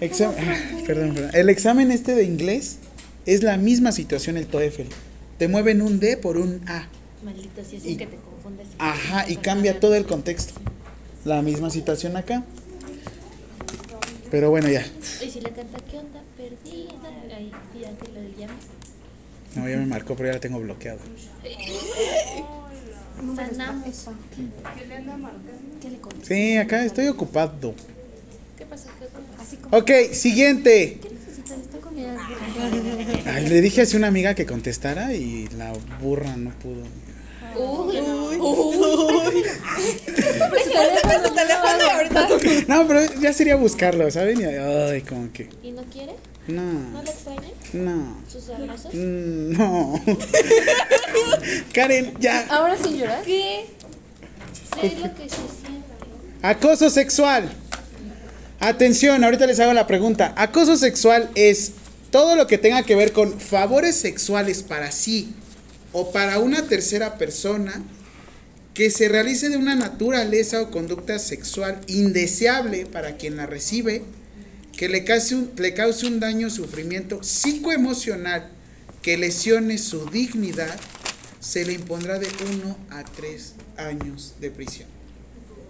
[0.00, 1.30] exam- ah, perdón, perdón.
[1.34, 2.78] El examen este de inglés
[3.24, 4.82] es la misma situación el TOEFL.
[5.38, 6.86] Te mueven un D por un A.
[7.24, 8.68] Maldito, si Y- así que te confundes.
[8.78, 10.54] Ajá, y cambia todo el contexto.
[11.24, 12.44] La misma situación acá.
[14.30, 14.84] Pero bueno, ya.
[15.24, 16.22] Y si le canta, ¿qué onda?
[16.36, 17.36] Perdida.
[17.36, 18.54] Ahí, ya que lo llama.
[19.54, 20.98] No, ya me marcó, pero ya la tengo bloqueado.
[23.36, 24.08] Sanamos.
[25.80, 26.26] ¿Qué le conté?
[26.26, 27.74] Sí, acá estoy ocupado.
[28.56, 29.78] ¿Qué como.
[29.78, 30.98] Ok, siguiente.
[31.02, 31.58] ¿Qué necesitas?
[31.58, 32.04] Estoy con mi
[33.26, 36.84] Ay, le dije así a una amiga que contestara y la burra no pudo.
[42.68, 44.44] No, pero ya sería buscarlo, ¿saben?
[44.44, 45.48] Ay, como que.
[45.62, 46.14] ¿Y no quiere?
[46.48, 47.48] No, ¿No le extraña?
[47.72, 48.94] no, ¿Sus abrazos?
[48.94, 50.00] mm, no.
[51.72, 52.46] Karen, ya.
[52.48, 53.22] Ahora sin llorar.
[53.24, 53.66] ¿Qué?
[54.80, 55.86] Sé lo que se siente.
[56.42, 57.50] Acoso sexual.
[58.60, 60.32] Atención, ahorita les hago la pregunta.
[60.36, 61.72] Acoso sexual es
[62.10, 65.34] todo lo que tenga que ver con favores sexuales para sí
[65.92, 67.82] o para una tercera persona
[68.74, 74.02] que se realice de una naturaleza o conducta sexual indeseable para quien la recibe,
[74.76, 78.48] que le cause un, le cause un daño o sufrimiento psicoemocional
[79.02, 80.78] que lesione su dignidad,
[81.40, 84.88] se le impondrá de 1 a 3 años de prisión.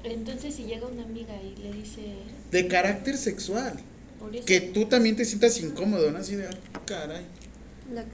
[0.04, 2.00] Entonces, si llega una amiga y le dice.
[2.50, 3.74] de carácter sexual.
[4.18, 4.44] Por eso.
[4.46, 6.18] Que tú también te sientas incómodo, ¿no?
[6.18, 7.24] Así de, "Ay, caray.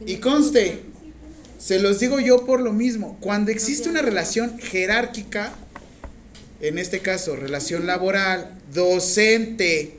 [0.06, 0.80] Y conste,
[1.58, 5.54] se los digo yo por lo mismo, cuando existe una relación jerárquica,
[6.60, 9.98] en este caso relación laboral, docente,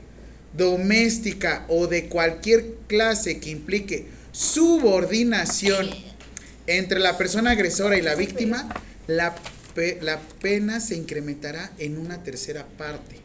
[0.56, 5.88] doméstica o de cualquier clase que implique subordinación
[6.66, 8.68] entre la persona agresora y la víctima,
[9.06, 9.34] la,
[9.74, 13.16] pe- la pena se incrementará en una tercera parte.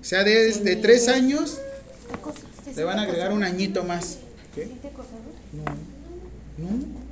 [0.00, 1.58] O sea, desde tres años
[2.06, 4.04] Esta cosa, ¿se le van a agregar un añito más.
[4.04, 4.18] ¿Se
[4.54, 4.66] ¿Qué?
[4.66, 5.22] siente acosado?
[6.58, 7.03] No.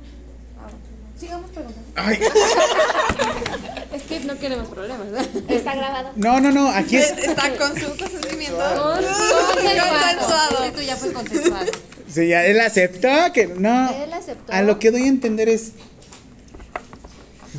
[1.17, 1.89] Sigamos preguntando.
[1.95, 2.19] Ay,
[3.93, 5.27] Es que no queremos problemas, ¿verdad?
[5.47, 6.11] Está grabado.
[6.15, 7.11] no, no, no, aquí es.
[7.11, 8.57] Está con su consentimiento.
[8.57, 10.63] Consensuado.
[10.65, 11.71] Esto ya fue consensuado.
[12.09, 13.89] Sí, ya él aceptó que no.
[13.91, 14.51] Él aceptó.
[14.51, 15.73] A lo que doy a entender es.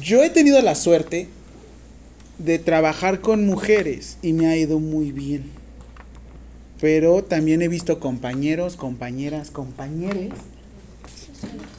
[0.00, 1.28] Yo he tenido la suerte
[2.38, 5.52] de trabajar con mujeres y me ha ido muy bien.
[6.80, 10.32] Pero también he visto compañeros, compañeras, compañeres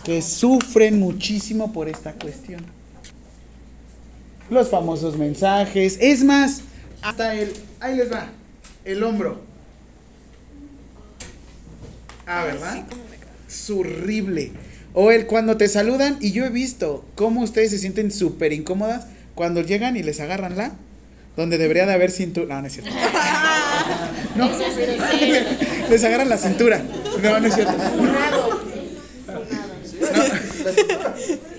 [0.03, 2.61] que sufren muchísimo por esta cuestión.
[4.49, 5.97] Los famosos mensajes.
[5.99, 6.61] Es más,
[7.01, 7.53] hasta el.
[7.79, 8.29] Ahí les va.
[8.83, 9.41] El hombro.
[12.27, 12.85] Ah, ¿verdad?
[13.47, 14.51] Es horrible.
[14.93, 19.07] O el cuando te saludan y yo he visto cómo ustedes se sienten súper incómodas
[19.35, 20.73] cuando llegan y les agarran la
[21.35, 22.55] donde debería de haber cintura.
[22.55, 22.91] No, no es cierto.
[24.35, 24.49] No,
[25.89, 26.81] les agarran la cintura.
[27.23, 27.73] No, no es cierto.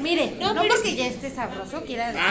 [0.00, 2.22] Mire, no, porque ya esté sabroso, quiera decir.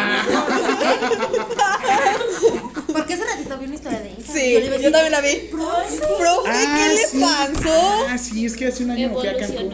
[2.91, 4.35] Porque hace ratito vi una historia de Instagram.
[4.35, 5.49] Sí, yo también la vi.
[5.51, 7.19] Profe, ¿qué le sí.
[7.19, 8.05] pasó?
[8.09, 9.37] Ah, sí, es que hace un año me fui a.
[9.37, 9.73] Cancún.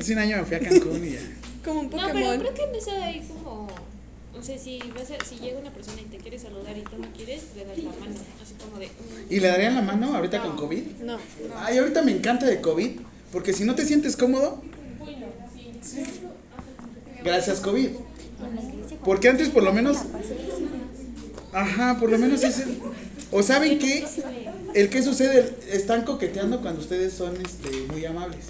[0.00, 1.20] Hace un año me fui a Cancún y ya.
[1.64, 2.38] Como un No, pero Pokémon.
[2.40, 3.66] creo que en eso hay como.
[4.38, 6.98] O sea, si, vas a, si llega una persona y te quiere saludar y tú
[6.98, 8.14] no quieres, le das la mano.
[8.42, 8.86] Así como de.
[8.86, 10.82] mm, ¿Y le darían la mano ahorita con COVID?
[11.02, 11.18] No.
[11.56, 12.90] Ay, ahorita me encanta de COVID,
[13.32, 14.62] porque si no te sientes cómodo.
[17.24, 17.90] Gracias, COVID.
[19.04, 19.98] Porque antes por lo menos.
[21.52, 22.62] Ajá, por lo menos es
[23.30, 24.04] O saben qué?
[24.74, 28.46] El que sucede, están coqueteando cuando ustedes son este, muy amables.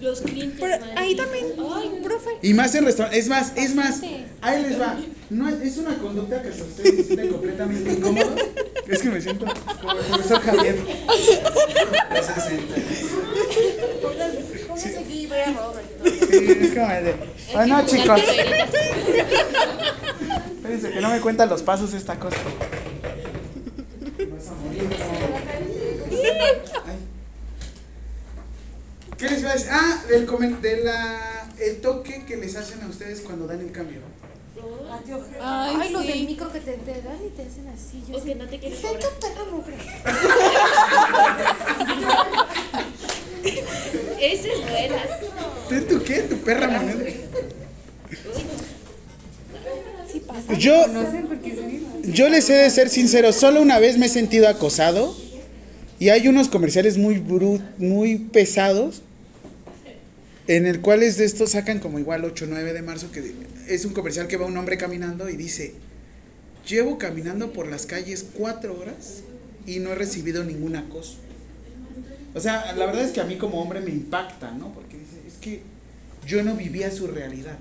[0.00, 0.58] Los clientes.
[0.60, 2.30] Pero ahí también, Ay, profe.
[2.42, 3.22] Y más en restaurantes.
[3.24, 4.00] Es más, es más.
[4.42, 4.96] Ahí les va.
[5.30, 8.40] No, es- es una conducta que ustedes se sienten completamente incómodos.
[8.86, 9.46] Es que me siento
[9.80, 10.76] como el profesor Javier.
[10.76, 12.74] De 60.
[14.68, 15.86] Póngase aquí y vea a Robert.
[16.30, 17.14] Sí, es como el de.
[17.54, 18.20] Ay, no, chicos.
[20.56, 22.36] Espérense que no me cuentan los pasos esta cosa.
[24.30, 24.82] Vas a morir.
[26.86, 26.96] Ay.
[29.18, 29.68] ¿Qué les iba a decir?
[29.72, 33.72] Ah, del comen- de la, el toque que les hacen a ustedes cuando dan el
[33.72, 34.00] cambio.
[35.40, 38.02] Ay, Ay, los del micro que te, te dan y te hacen así.
[38.08, 38.34] Yo O que sé.
[38.36, 38.88] no te quieres Está.
[44.20, 44.96] Esa es buena.
[45.68, 46.20] ¿Tú, tú qué?
[46.22, 47.04] ¿Tu perra moneda?
[50.10, 50.54] Sí pasa.
[50.54, 50.74] Yo,
[52.04, 55.14] yo les he de ser sincero, solo una vez me he sentido acosado
[55.98, 59.02] y hay unos comerciales muy bru- muy pesados
[60.48, 63.34] en el cuales de estos sacan como igual 8 o 9 de marzo que
[63.68, 65.74] es un comercial que va un hombre caminando y dice,
[66.68, 69.22] llevo caminando por las calles cuatro horas
[69.66, 71.18] y no he recibido ningún acoso.
[72.34, 74.72] O sea, la verdad es que a mí como hombre me impacta, ¿no?
[74.72, 75.62] Porque dice, es que
[76.26, 77.56] yo no vivía su realidad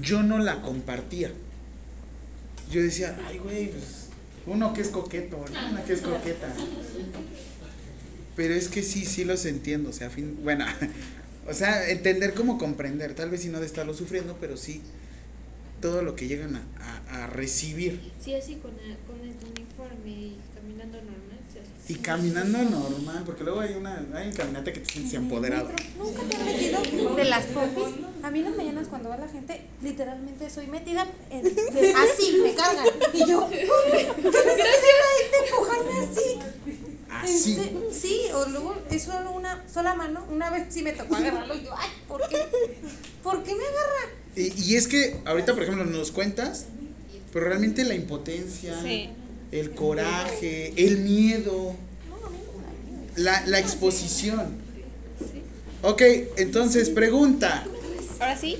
[0.00, 1.30] yo no la compartía.
[2.70, 4.06] Yo decía, ay, güey, pues
[4.46, 5.70] uno que es coqueto, ¿no?
[5.70, 6.52] una que es coqueta.
[8.34, 10.66] Pero es que sí, sí los entiendo, o sea, fin, bueno,
[11.48, 14.82] o sea, entender cómo comprender, tal vez si no de estarlo sufriendo, pero sí
[15.80, 18.00] todo lo que llegan a, a- a recibir.
[18.22, 21.22] Sí, así con el, con el uniforme y caminando normal.
[21.88, 25.70] Y caminando normal, porque luego hay una, hay un caminata que te sientes empoderado.
[25.96, 27.84] Nunca te has metido de las pompis.
[28.24, 32.54] A mí las mañanas cuando va la gente, literalmente soy metida en, de- así, me
[32.54, 32.86] cargan.
[33.12, 33.66] Y yo, ¿qué
[34.16, 36.38] necesidad hay de empujarme así?
[37.10, 37.58] Así.
[37.92, 40.24] Sí, o luego es solo una sola mano.
[40.30, 42.36] Una vez sí me tocó agarrarlo y yo, ay, ¿por qué?
[43.22, 44.12] ¿Por qué me agarra?
[44.36, 46.66] Y, y es que ahorita, por ejemplo, nos cuentas,
[47.32, 49.10] pero realmente la impotencia, Sí.
[49.52, 51.74] el coraje, el miedo,
[53.16, 54.64] la, la exposición.
[55.82, 56.02] Ok,
[56.36, 57.64] entonces pregunta,
[58.18, 58.56] Ahora sí.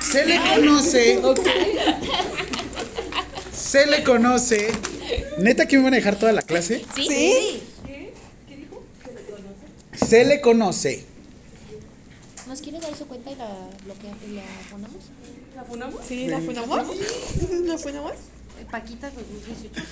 [0.00, 1.20] ¿se le conoce?
[3.56, 4.68] ¿Se le conoce?
[5.38, 6.84] ¿Neta que me van a dejar toda la clase?
[6.94, 7.62] Sí.
[9.94, 11.04] ¿Se le conoce?
[12.46, 13.48] ¿Nos quiere dar su cuenta y la,
[13.86, 15.04] lo que, y la ponemos?
[15.56, 16.00] ¿La funamos?
[16.06, 16.78] Sí, ¿la funamos?
[17.64, 18.12] ¿La funamos?
[18.70, 19.82] Paquita 2018.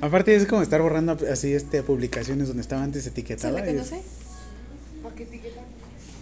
[0.00, 3.60] Aparte es como estar borrando así este publicaciones donde estaba antes ¿Se etiquetada.
[3.60, 4.00] le y- conoce?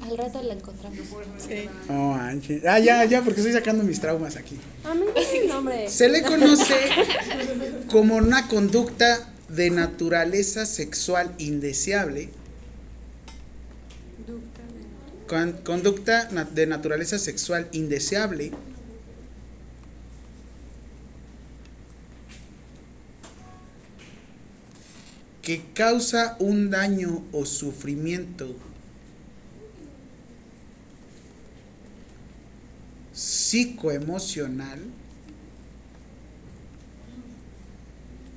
[0.03, 0.99] Al rato la encontramos.
[1.39, 1.69] Sí.
[1.89, 2.65] Oh, manches.
[2.65, 4.57] Ah, ya, ya, porque estoy sacando mis traumas aquí.
[4.85, 5.05] A mí
[5.49, 5.89] no, nombre.
[5.91, 6.75] Se le conoce
[7.89, 12.31] como una conducta de naturaleza sexual indeseable.
[15.27, 18.53] Con- conducta de naturaleza sexual indeseable.
[25.43, 28.57] que causa un daño o sufrimiento
[33.17, 34.81] psicoemocional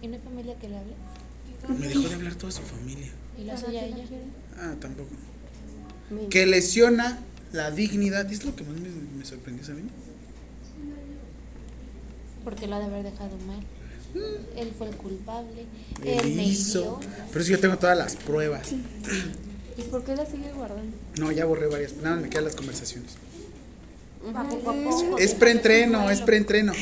[0.02, 0.94] ¿Y una familia que le hable?
[1.78, 4.06] me dejó de hablar toda su familia ¿Y lo hace ya ella?
[4.58, 5.10] Ah, tampoco.
[6.30, 7.20] Que lesiona
[7.54, 8.30] la dignidad.
[8.30, 9.90] Es lo que más me, me sorprendió, ¿saben?
[12.44, 13.60] Porque lo ha de haber dejado mal.
[14.58, 15.66] Él fue el culpable.
[16.04, 17.00] Él Él me hizo.
[17.02, 17.12] hirió.
[17.32, 18.72] Pero sí, yo tengo todas las pruebas.
[19.78, 20.98] ¿Y por qué la sigue guardando?
[21.18, 21.94] No, ya borré varias.
[21.98, 23.14] Nada, me quedan las conversaciones.
[24.26, 25.18] Va poco a poco.
[25.18, 26.74] Es preentreno, es preentreno.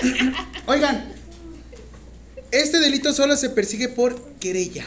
[0.66, 1.12] Oigan,
[2.50, 4.86] este delito solo se persigue por querella.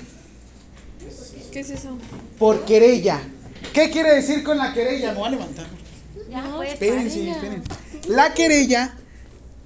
[1.52, 1.98] ¿Qué es eso?
[2.40, 3.22] Por querella.
[3.74, 5.14] ¿Qué quiere decir con la querella?
[5.14, 5.68] Me voy a levantar.
[6.30, 7.70] Ya, pues, Espérense, espérense.
[8.08, 8.96] La querella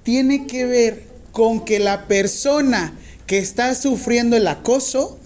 [0.02, 2.92] tiene que ver con que la persona
[3.26, 5.18] que está sufriendo el acoso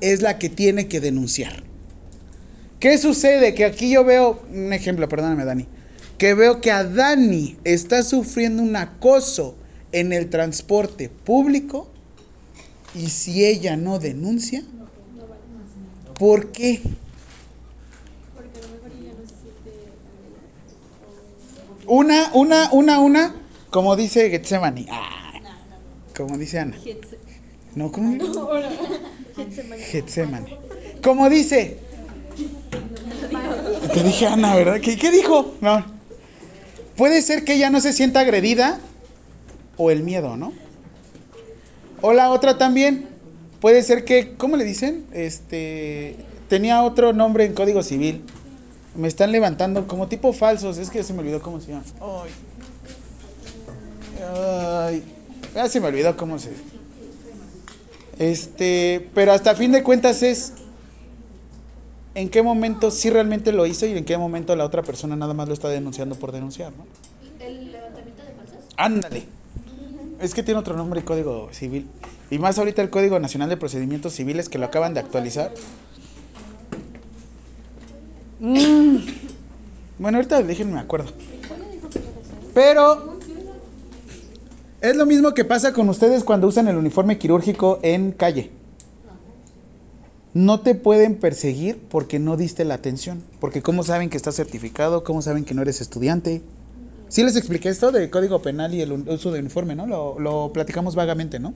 [0.00, 1.62] es la que tiene que denunciar.
[2.80, 3.54] ¿Qué sucede?
[3.54, 5.66] Que aquí yo veo, un ejemplo, perdóname Dani,
[6.22, 9.56] que veo que a Dani está sufriendo un acoso
[9.90, 11.88] en el transporte público
[12.94, 14.62] y si ella no denuncia,
[16.20, 16.80] ¿Por qué?
[21.88, 23.34] Una, una, una, una,
[23.70, 24.86] como dice Getsemani.
[24.92, 25.32] Ah,
[26.16, 26.78] como dice Ana.
[27.74, 28.16] No, ¿cómo?
[29.90, 30.56] Getsemani.
[31.02, 31.78] Como dice.
[33.92, 34.80] Te dije Ana, ¿verdad?
[34.80, 35.54] ¿Qué, qué dijo?
[35.60, 35.91] No.
[36.96, 38.78] Puede ser que ella no se sienta agredida
[39.76, 40.52] o el miedo, ¿no?
[42.00, 43.08] O la otra también.
[43.60, 45.06] Puede ser que, ¿cómo le dicen?
[45.12, 46.16] Este,
[46.48, 48.22] tenía otro nombre en Código Civil.
[48.94, 50.78] Me están levantando como tipo falsos.
[50.78, 51.84] Es que se me olvidó cómo se llama.
[52.00, 52.30] Ay.
[54.36, 55.04] Ay.
[55.54, 56.50] Ya se me olvidó cómo se.
[58.18, 60.52] Este, pero hasta fin de cuentas es
[62.14, 65.34] en qué momento sí realmente lo hizo y en qué momento la otra persona nada
[65.34, 66.84] más lo está denunciando por denunciar, ¿no?
[67.44, 68.58] ¿El levantamiento de falsos?
[68.76, 69.24] Ándale.
[70.20, 71.88] Es que tiene otro nombre el Código Civil.
[72.30, 75.52] Y más ahorita el Código Nacional de Procedimientos Civiles que lo acaban de actualizar.
[78.40, 78.96] Mm.
[79.98, 81.10] Bueno, ahorita déjenme me acuerdo.
[82.54, 83.18] Pero
[84.80, 88.50] es lo mismo que pasa con ustedes cuando usan el uniforme quirúrgico en calle.
[90.34, 93.22] No te pueden perseguir porque no diste la atención.
[93.40, 95.04] Porque ¿cómo saben que estás certificado?
[95.04, 96.42] ¿Cómo saben que no eres estudiante?
[97.08, 99.86] Sí les expliqué esto del Código Penal y el uso de uniforme, ¿no?
[99.86, 101.52] Lo, lo platicamos vagamente, ¿no?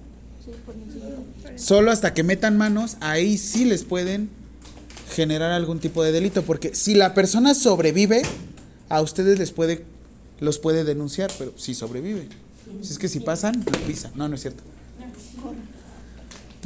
[1.56, 4.28] Solo hasta que metan manos, ahí sí les pueden
[5.10, 6.42] generar algún tipo de delito.
[6.42, 8.22] Porque si la persona sobrevive,
[8.90, 9.84] a ustedes les puede,
[10.40, 12.28] los puede denunciar, pero si sobrevive.
[12.82, 14.12] Si es que si pasan, lo pisan.
[14.14, 14.62] No, no es cierto.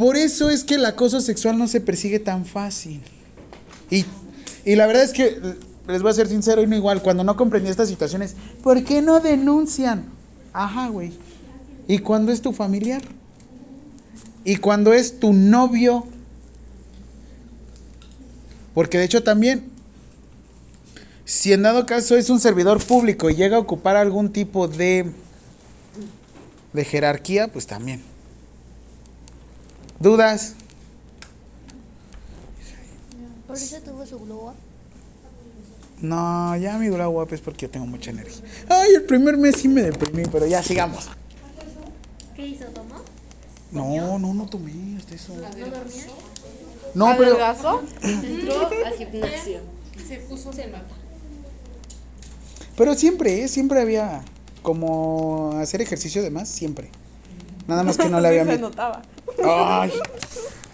[0.01, 3.03] Por eso es que el acoso sexual no se persigue tan fácil.
[3.91, 4.07] Y,
[4.65, 5.39] y la verdad es que,
[5.87, 9.03] les voy a ser sincero, y no igual, cuando no comprendí estas situaciones, ¿por qué
[9.03, 10.07] no denuncian?
[10.55, 11.13] Ajá, güey.
[11.87, 13.03] ¿Y cuando es tu familiar?
[14.43, 16.07] ¿Y cuando es tu novio?
[18.73, 19.65] Porque de hecho también,
[21.27, 25.13] si en dado caso es un servidor público y llega a ocupar algún tipo de,
[26.73, 28.10] de jerarquía, pues también.
[30.01, 30.55] ¿Dudas?
[33.47, 34.55] Por eso tuvo su glow up.
[36.01, 38.43] No, ya mi glow up es porque yo tengo mucha energía.
[38.69, 41.11] Ay, el primer mes sí me deprimí, pero ya sigamos.
[42.35, 42.65] ¿Qué hizo?
[42.67, 42.95] ¿Tomó?
[43.73, 45.35] No, no, no tomé hasta eso.
[45.35, 46.07] ¿No dormía?
[46.95, 47.83] No, pero ¿Adelgazó?
[48.03, 49.61] Entró al gimnasio.
[50.09, 50.95] Se puso se nota.
[52.77, 53.49] pero siempre, ¿eh?
[53.49, 54.23] siempre había
[54.63, 56.91] como hacer ejercicio de más, siempre.
[57.69, 59.03] Nada más que no le había se met- notaba.
[59.45, 59.93] Ay.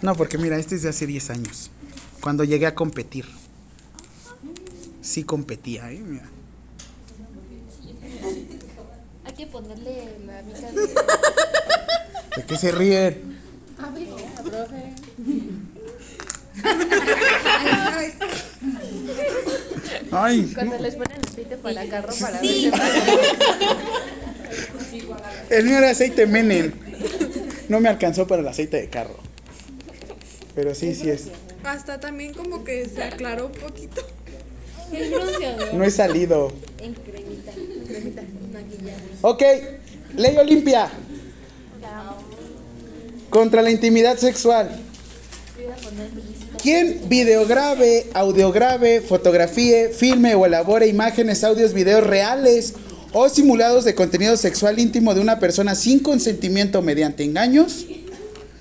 [0.01, 1.71] No, porque mira, este es de hace 10 años.
[2.21, 3.25] Cuando llegué a competir.
[5.01, 5.99] Sí competía, ¿eh?
[5.99, 6.25] Mira.
[9.25, 10.87] Hay que ponerle la mica de...
[12.37, 13.37] ¿De qué se ríen?
[20.11, 22.71] Ay, Cuando les ponen aceite para carro para Sí.
[25.49, 26.71] el mío era aceite Menem.
[27.69, 29.17] No me alcanzó para el aceite de carro.
[30.55, 31.27] Pero sí, sí es.
[31.63, 34.01] Hasta también como que se aclaró un poquito.
[34.91, 35.11] Qué.
[35.73, 36.51] No he salido.
[36.79, 37.51] En cremita.
[37.87, 38.21] Cremita.
[38.53, 38.99] Maquillado.
[39.21, 39.43] Ok,
[40.15, 40.89] ley Olimpia.
[43.29, 44.69] Contra la intimidad sexual.
[46.61, 52.73] ¿Quién videograve, audiograve, fotografíe, filme o elabore imágenes, audios, videos reales
[53.13, 57.85] o simulados de contenido sexual íntimo de una persona sin consentimiento mediante engaños?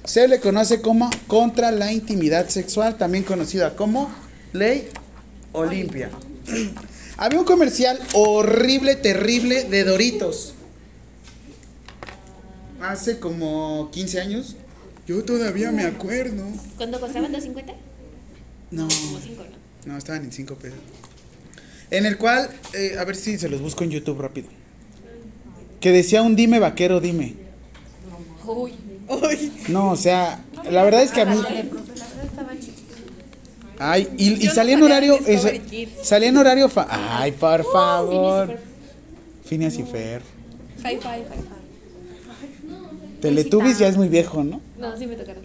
[0.04, 4.10] Se le conoce como contra la intimidad sexual, también conocida como
[4.52, 4.88] ley
[5.52, 6.10] Olimpia.
[7.16, 10.52] Había un comercial horrible, terrible de Doritos.
[12.80, 14.56] Hace como 15 años.
[15.06, 16.44] Yo todavía me acuerdo.
[16.76, 17.72] ¿Cuándo costaban 250?
[18.70, 19.44] No, Como 5,
[19.86, 19.92] ¿no?
[19.92, 20.78] no, estaban en 5 pesos.
[21.90, 24.48] En el cual, eh, a ver si se los busco en YouTube rápido.
[25.80, 27.34] Que decía un dime vaquero, dime.
[28.46, 28.72] Uy.
[29.68, 31.36] No, o sea, la verdad es que a mí.
[31.36, 31.72] La verdad
[32.24, 32.94] estaba chiquita.
[33.78, 35.18] Ay, y, y salía en horario.
[35.18, 35.90] Kids.
[36.02, 36.68] salía en horario.
[36.68, 38.56] fa- Ay, por favor.
[39.44, 40.22] Phineas y Fer.
[40.82, 41.24] High five.
[43.20, 44.60] Teletubbies ya es muy viejo, ¿no?
[44.78, 45.44] No, sí me tocaron.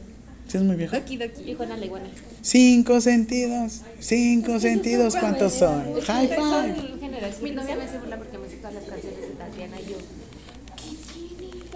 [0.51, 0.97] Sí es muy viejo.
[0.97, 1.49] Aquí, de aquí.
[1.49, 2.07] Y Juana la iguana.
[2.41, 3.83] Cinco sentidos.
[4.01, 6.01] Cinco sentidos, ¿cuántos son?
[6.01, 6.75] High five.
[7.41, 9.97] Mi novia me hace burla porque me sé todas las canciones de Tatiana y yo.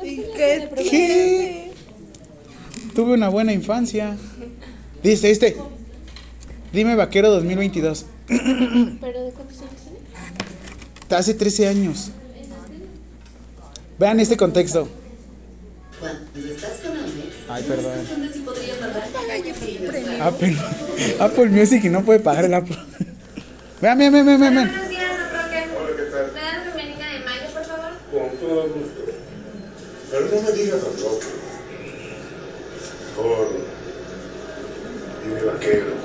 [0.03, 0.69] ¿Y qué?
[0.89, 1.71] ¿Qué?
[2.93, 4.17] Tuve una buena infancia.
[5.01, 5.55] Dice este.
[6.73, 8.05] Dime vaquero 2022.
[8.27, 11.17] ¿Pero de cuántos años tiene?
[11.17, 12.11] Hace 13 años.
[13.97, 14.89] Vean este contexto.
[17.47, 17.91] Ay, perdón.
[17.95, 18.34] Ah, perdón.
[20.21, 22.77] Apple Music y no puede pagar el Apple.
[23.81, 24.53] Vean, vean, vean, vean.
[24.53, 25.03] Buenos días.
[25.77, 26.31] Hola, ¿qué tal?
[26.33, 27.91] ¿Me das Doménica de mayo, por favor?
[28.11, 29.01] Con todo gusto.
[30.11, 31.19] Pero no me digas tampoco.
[33.17, 33.47] Mejor.
[35.23, 35.41] Dime.
[35.43, 36.04] ¿Vaquero?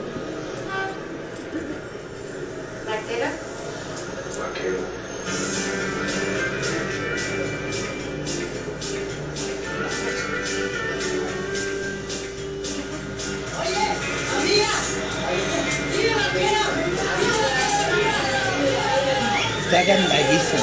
[19.80, 20.62] Está gandalísimo.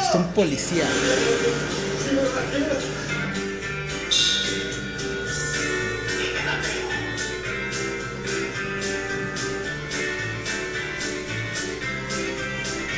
[0.00, 0.84] Está un policía.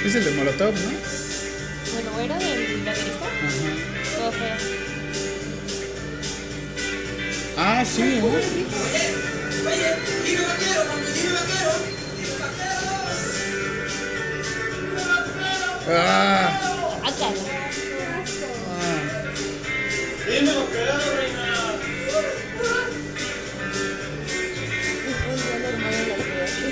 [0.04, 0.80] Es el de Molotov, ¿no?
[1.92, 3.26] Bueno, era del baterista.
[3.26, 4.16] Ajá.
[4.16, 4.77] Todo feo.
[7.60, 8.28] Ah, sí, ¿no?
[15.90, 16.60] Ah,
[17.00, 17.10] ah.
[20.28, 21.00] En la ciudad.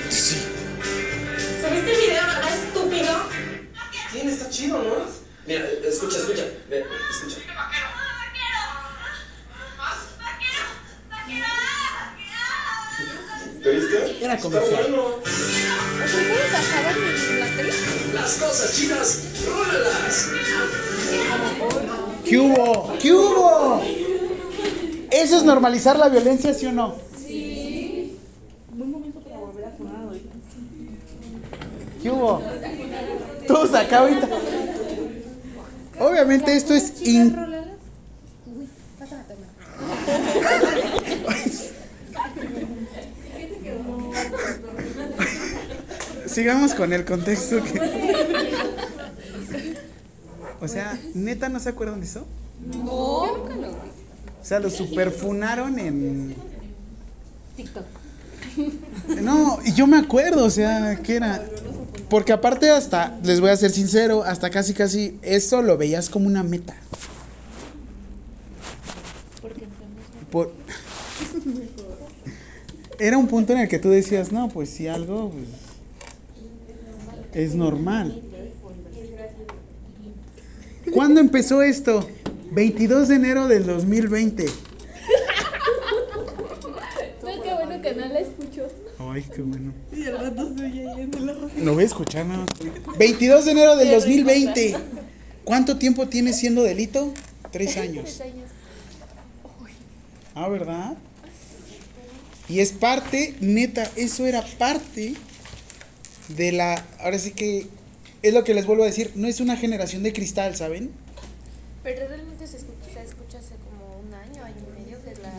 [0.08, 0.46] Sí.
[1.62, 3.12] ¿Subiste el video, verdad, estúpido?
[4.12, 5.06] Bien, está chido, ¿no?
[5.48, 6.44] Mira, escucha, escucha.
[6.70, 7.45] Ve, escucha.
[14.26, 14.86] Era comercial.
[14.88, 15.02] bueno.
[15.04, 16.96] ¿O sea, ¿cómo pasaban
[17.30, 17.72] en la tele?
[18.12, 20.28] Las cosas chidas, rólalas.
[22.24, 22.92] ¿Qué hubo?
[23.00, 23.80] ¿Qué hubo?
[25.12, 26.96] ¿Eso es normalizar la violencia, sí o no?
[27.24, 28.18] Sí.
[28.72, 30.08] Buen momento para volver a sonar
[32.02, 32.42] ¿Qué hubo?
[33.46, 34.28] Todos acá ahorita.
[36.00, 37.36] Obviamente esto es in-
[38.46, 38.68] Uy,
[38.98, 40.56] pásame a tomar.
[46.36, 47.80] Sigamos con el contexto que...
[50.60, 52.26] O sea, ¿neta no se acuerdan de eso?
[52.84, 53.24] No.
[53.24, 53.88] Yo nunca lo vi.
[54.42, 56.34] O sea, lo superfunaron en...
[57.56, 57.86] TikTok.
[59.22, 61.42] No, y yo me acuerdo, o sea, que era.
[62.10, 66.26] Porque aparte hasta, les voy a ser sincero, hasta casi casi eso lo veías como
[66.26, 66.76] una meta.
[70.30, 70.52] Por...
[72.98, 75.65] Era un punto en el que tú decías, no, pues si algo pues,
[77.36, 78.22] es normal.
[80.92, 82.08] ¿Cuándo empezó esto?
[82.52, 84.46] 22 de enero del 2020.
[87.22, 88.66] No, qué bueno que no la escucho.
[88.98, 89.74] Ay, qué bueno.
[91.58, 92.46] Lo voy a escuchar, ¿no?
[92.98, 94.76] 22 de enero del 2020.
[95.44, 97.12] ¿Cuánto tiempo tiene siendo delito?
[97.50, 98.22] Tres años.
[100.34, 100.96] Ah, ¿verdad?
[102.48, 105.16] Y es parte, neta, eso era parte
[106.28, 106.84] de la.
[107.00, 107.66] Ahora sí que.
[108.22, 110.90] Es lo que les vuelvo a decir, no es una generación de cristal, ¿saben?
[111.84, 115.32] Pero realmente se escucha, se escucha hace como un año, año y medio que la,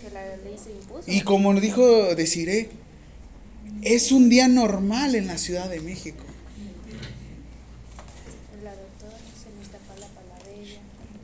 [0.00, 1.02] que la ley se impuso.
[1.06, 2.70] Y como nos dijo Desiree,
[3.82, 6.24] es un día normal en la Ciudad de México.
[8.64, 10.44] La doctora se escapa la palabra.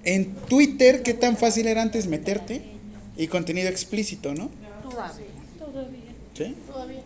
[0.05, 2.63] En Twitter, ¿qué tan fácil era antes meterte?
[3.17, 4.51] Y contenido explícito, ¿no?
[4.83, 5.27] Todavía.
[6.35, 6.55] ¿Sí?
[6.67, 7.03] Todavía.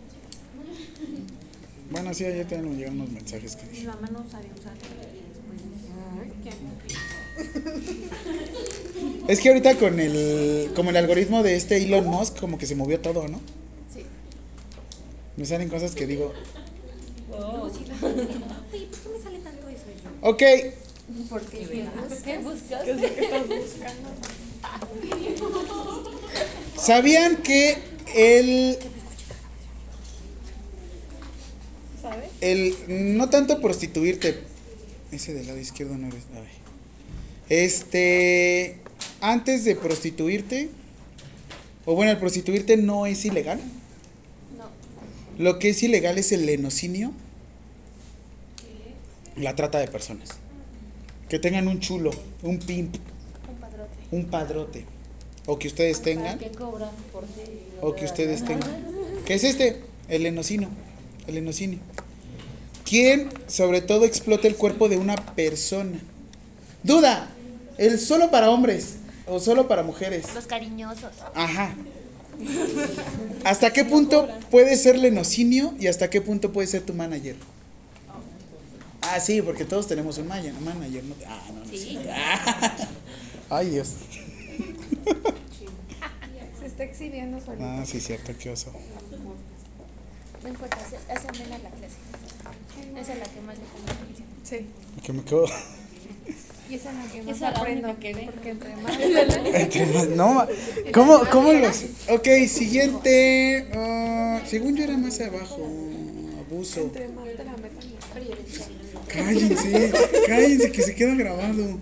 [1.90, 4.78] Bueno, sí, ayer también nos llegaron unos mensajes que Mi mamá no sabía usar y
[5.28, 5.60] después
[9.28, 12.74] Es que ahorita con el, como el algoritmo de este Elon Musk, como que se
[12.76, 13.40] movió todo, ¿no?
[13.92, 14.04] Sí.
[15.36, 16.32] Me salen cosas que digo,
[17.30, 19.84] la- Oye, ¿por qué me sale tanto eso?
[20.22, 20.42] Yo, ok,
[21.28, 21.88] Porque
[22.24, 22.82] ¿Qué buscas?
[26.76, 27.76] ¿sabían que
[28.14, 28.78] el,
[32.02, 32.30] ¿Sabes?
[32.40, 32.74] el,
[33.16, 34.38] no tanto prostituirte,
[35.12, 36.44] ese del lado izquierdo no eres, ay.
[37.48, 38.78] este,
[39.20, 40.70] antes de prostituirte,
[41.84, 43.60] o bueno, el prostituirte no es ilegal?
[44.56, 44.70] no.
[45.44, 47.12] Lo que es ilegal es el lenocinio,
[49.36, 50.28] la trata de personas.
[51.28, 52.10] Que tengan un chulo,
[52.42, 52.96] un pimp,
[53.48, 53.96] Un padrote.
[54.10, 54.84] un padrote.
[55.46, 57.42] O que ustedes tengan, ¿Qué cobran por ti?
[57.80, 58.84] o que ustedes tengan.
[59.24, 59.80] ¿Qué es este?
[60.08, 60.68] El lenocino.
[61.26, 61.78] El lenocinio.
[62.84, 66.00] ¿Quién sobre todo explota el cuerpo de una persona?
[66.82, 67.28] Duda,
[67.78, 68.96] ¿el solo para hombres
[69.26, 70.26] o solo para mujeres?
[70.34, 71.12] Los cariñosos.
[71.34, 71.74] Ajá.
[73.44, 77.36] ¿Hasta qué punto puede ser lenocinio y hasta qué punto puede ser tu manager?
[79.02, 81.04] Ah, sí, porque todos tenemos un manager, un manager.
[81.04, 81.14] ¿no?
[81.26, 81.70] Ah, no, no.
[81.70, 81.98] Sí.
[82.02, 82.10] sé.
[83.50, 83.94] Ay, Dios.
[86.60, 87.64] Se está exhibiendo solito.
[87.64, 88.72] Ah, sí, cierto, qué oso.
[90.42, 91.96] No importa, hace amena la clase.
[93.00, 94.28] Esa es la que más le pongo atención.
[94.42, 94.66] Sí.
[95.04, 95.44] Que me quedo.
[96.70, 97.98] Y esa es la que más Esa es la aprendo.
[97.98, 98.30] que ve.
[98.32, 98.98] Porque entre más.
[99.00, 100.46] Entre más- No,
[100.94, 101.84] ¿cómo, cómo los.?
[102.08, 103.68] Ok, siguiente.
[103.74, 105.66] ah, según yo era más abajo.
[106.48, 106.80] Abuso.
[106.82, 107.90] entre más te la metan.
[109.08, 109.92] Cállense,
[110.26, 111.78] cállense, que se queda grabado.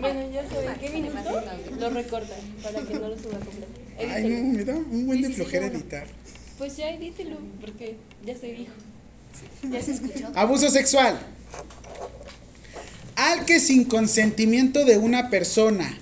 [0.00, 1.10] Bueno, ya saben qué viene
[1.78, 3.72] Lo recortan para que no lo suba completo.
[3.98, 6.06] Ay, no, me da un buen de flojera editar.
[6.58, 8.72] Pues ya edítelo, porque ya se dijo.
[9.70, 10.30] Ya se escuchó.
[10.34, 11.18] Abuso sexual.
[13.16, 15.98] Al que sin consentimiento de una persona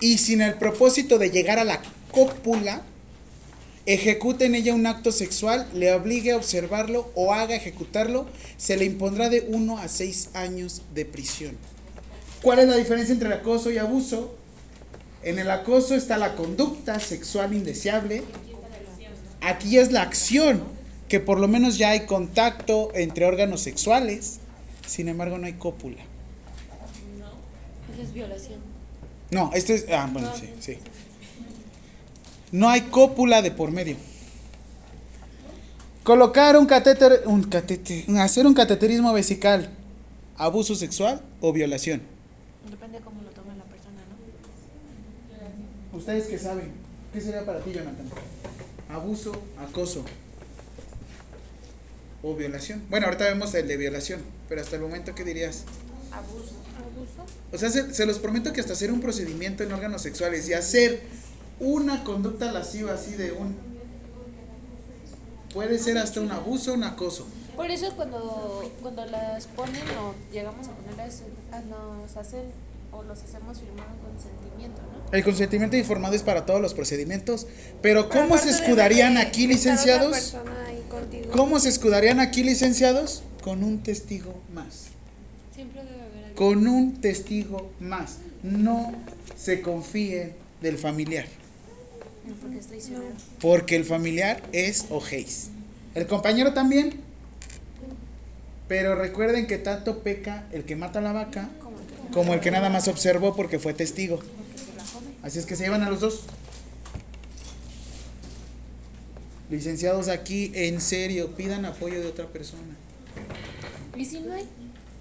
[0.00, 1.80] y sin el propósito de llegar a la
[2.10, 2.82] cópula,
[3.86, 8.26] ejecute en ella un acto sexual, le obligue a observarlo o haga ejecutarlo,
[8.56, 11.56] se le impondrá de 1 a 6 años de prisión.
[12.42, 14.36] ¿Cuál es la diferencia entre el acoso y abuso?
[15.22, 18.22] En el acoso está la conducta sexual indeseable.
[19.46, 20.64] Aquí es la acción,
[21.08, 24.40] que por lo menos ya hay contacto entre órganos sexuales.
[24.84, 26.02] Sin embargo, no hay cópula.
[27.94, 28.58] Esa es violación.
[29.30, 29.86] No, este es.
[29.88, 30.78] Ah, bueno, sí, sí.
[32.50, 33.96] No hay cópula de por medio.
[36.02, 37.22] Colocar un catéter.
[37.26, 38.04] Un catéter.
[38.18, 39.70] Hacer un cateterismo vesical.
[40.36, 42.02] Abuso sexual o violación.
[42.68, 44.02] Depende cómo lo tome la persona,
[45.92, 45.98] ¿no?
[45.98, 46.72] ¿Ustedes qué saben?
[47.12, 48.10] ¿Qué sería para ti, Jonathan?
[48.88, 50.04] Abuso, acoso
[52.22, 52.82] o violación.
[52.88, 55.64] Bueno, ahorita vemos el de violación, pero hasta el momento, ¿qué dirías?
[56.12, 56.54] Abuso.
[57.52, 60.52] O sea, se, se los prometo que hasta hacer un procedimiento en órganos sexuales y
[60.52, 61.02] hacer
[61.60, 63.56] una conducta lasciva así de un...
[65.54, 67.26] Puede ser hasta un abuso, un acoso.
[67.54, 71.22] Por eso cuando, cuando las ponen o llegamos a ponerlas,
[71.52, 72.42] ah, nos hacen
[72.96, 75.12] o los hacemos firmar un consentimiento, ¿no?
[75.12, 77.46] El consentimiento informado es para todos los procedimientos,
[77.82, 80.36] pero ¿cómo se escudarían aquí, licenciados?
[81.32, 83.22] ¿Cómo se escudarían aquí, licenciados?
[83.42, 84.86] Con un testigo más.
[85.54, 86.34] Siempre debe haber.
[86.34, 88.18] Con un testigo más.
[88.42, 88.92] No
[89.36, 91.26] se confíen del familiar,
[92.40, 93.04] porque es traicionero.
[93.40, 95.50] porque el familiar es ojéis.
[95.94, 97.00] El compañero también.
[98.68, 101.48] Pero recuerden que tanto peca el que mata a la vaca
[102.12, 104.20] como el que nada más observó porque fue testigo.
[105.22, 106.20] Así es que se llevan a los dos.
[109.50, 112.62] Licenciados aquí, en serio, pidan apoyo de otra persona.
[113.96, 114.44] ¿Y si no hay?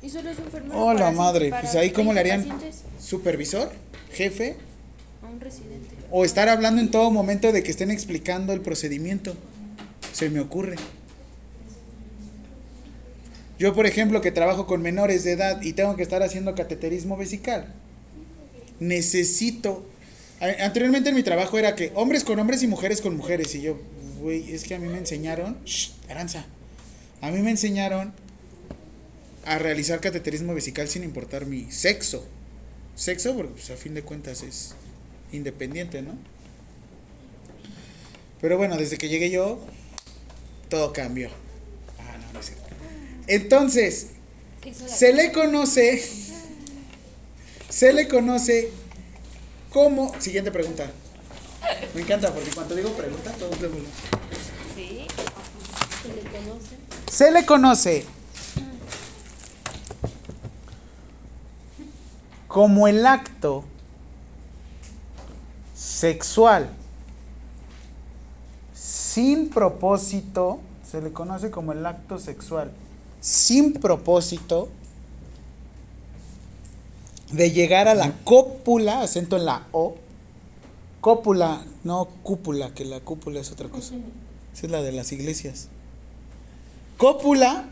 [0.03, 0.79] ¿Y solo es un enfermero?
[0.79, 2.83] Oh, la madre, pues ahí cómo le 20 harían pacientes?
[2.99, 3.71] supervisor,
[4.11, 4.55] jefe,
[5.23, 5.95] A un residente.
[6.11, 9.33] o estar hablando en todo momento de que estén explicando el procedimiento.
[10.13, 10.75] Se me ocurre.
[13.57, 17.15] Yo, por ejemplo, que trabajo con menores de edad y tengo que estar haciendo cateterismo
[17.15, 17.73] vesical,
[18.79, 19.85] necesito.
[20.39, 23.55] Anteriormente en mi trabajo era que hombres con hombres y mujeres con mujeres.
[23.55, 23.79] Y yo,
[24.19, 25.57] güey, es que a mí me enseñaron.
[25.63, 26.45] Shh, Aranza.
[27.21, 28.13] A mí me enseñaron
[29.45, 32.27] a realizar cateterismo vesical sin importar mi sexo.
[32.95, 34.75] Sexo, porque pues, a fin de cuentas es
[35.31, 36.17] independiente, ¿no?
[38.41, 39.59] Pero bueno, desde que llegué yo,
[40.69, 41.29] todo cambió.
[41.99, 42.64] Ah, no, no es cierto.
[43.28, 44.07] Entonces,
[44.88, 46.03] se le conoce,
[47.69, 48.71] se le conoce
[49.71, 50.89] como, siguiente pregunta.
[51.93, 53.69] Me encanta porque cuando digo pregunta, todos le
[54.76, 55.07] Sí.
[56.01, 56.76] Se le conoce.
[57.11, 58.05] Se le conoce
[62.47, 63.65] como el acto
[65.76, 66.69] sexual
[68.73, 70.59] sin propósito,
[70.89, 72.71] se le conoce como el acto sexual
[73.26, 74.69] sin propósito
[77.32, 79.95] de llegar a la cópula, acento en la O,
[81.01, 83.95] cópula, no cúpula, que la cúpula es otra cosa.
[84.53, 85.69] Esa es la de las iglesias.
[86.97, 87.65] Cópula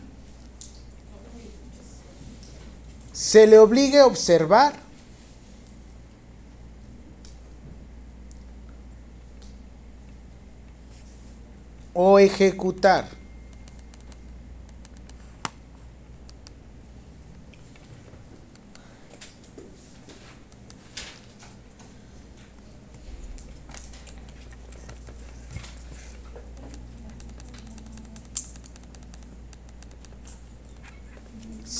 [3.11, 4.73] se le obligue a observar
[11.93, 13.22] o ejecutar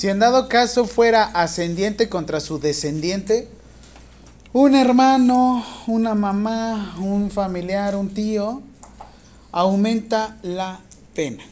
[0.04, 3.48] Si en dado caso fuera ascendiente contra su descendiente,
[4.52, 8.62] un hermano, una mamá, un familiar, un tío,
[9.54, 10.82] aumenta la
[11.16, 11.46] pena.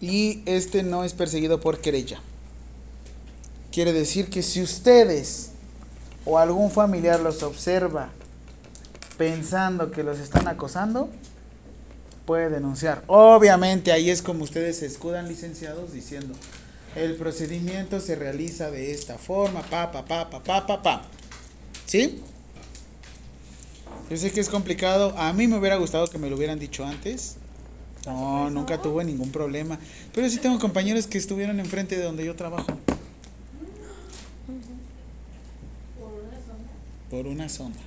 [0.00, 2.20] y este no es perseguido por querella.
[3.72, 5.50] Quiere decir que si ustedes
[6.24, 8.10] o algún familiar los observa
[9.18, 11.10] pensando que los están acosando,
[12.26, 13.04] puede denunciar.
[13.06, 16.34] Obviamente ahí es como ustedes se escudan licenciados diciendo,
[16.96, 21.02] el procedimiento se realiza de esta forma, pa, pa, pa, pa, pa, pa, pa.
[21.86, 22.20] ¿Sí?
[24.10, 25.14] Yo sé que es complicado.
[25.16, 27.36] A mí me hubiera gustado que me lo hubieran dicho antes.
[28.06, 29.78] No, nunca tuve ningún problema.
[30.14, 32.78] Pero sí tengo compañeros que estuvieron enfrente de donde yo trabajo.
[37.10, 37.80] Por una sonda.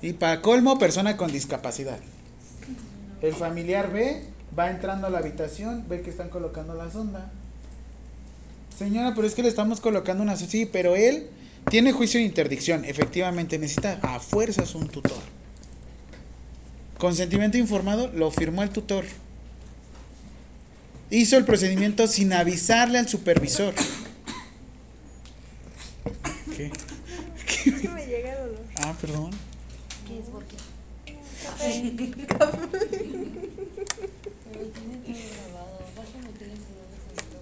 [0.00, 1.98] Y para colmo, persona con discapacidad.
[3.20, 4.22] El familiar ve,
[4.56, 7.30] va entrando a la habitación, ve que están colocando la sonda.
[8.78, 10.36] Señora, pero es que le estamos colocando una...
[10.36, 11.28] Sí, pero él
[11.68, 12.84] tiene juicio de interdicción.
[12.84, 15.18] Efectivamente, necesita a fuerzas un tutor.
[16.96, 19.04] Consentimiento informado lo firmó el tutor.
[21.10, 23.74] Hizo el procedimiento sin avisarle al supervisor.
[26.56, 26.70] ¿Qué?
[27.64, 27.88] ¿Qué?
[27.88, 28.64] me llega el olor.
[28.76, 29.30] Ah, perdón.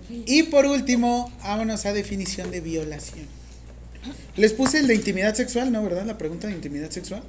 [0.09, 3.27] Y por último, vámonos a definición de violación.
[4.37, 5.83] Les puse el de intimidad sexual, ¿no?
[5.83, 6.05] ¿Verdad?
[6.05, 7.23] La pregunta de intimidad sexual.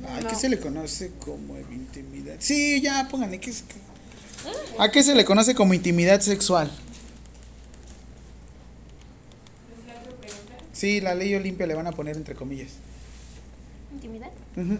[0.00, 0.08] No.
[0.08, 2.36] ¿A qué se le conoce como intimidad?
[2.38, 3.38] Sí, ya, pónganle.
[3.40, 3.52] ¿qué
[4.78, 6.70] ¿A qué se le conoce como intimidad sexual?
[10.72, 12.70] Sí, la ley Olimpia le van a poner entre comillas.
[13.92, 14.30] ¿Intimidad?
[14.56, 14.78] Ujú.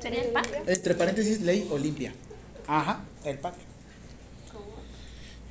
[0.00, 0.48] ¿Sería el pack?
[0.66, 2.12] Entre paréntesis, ley Olimpia.
[2.66, 3.54] Ajá, el pack.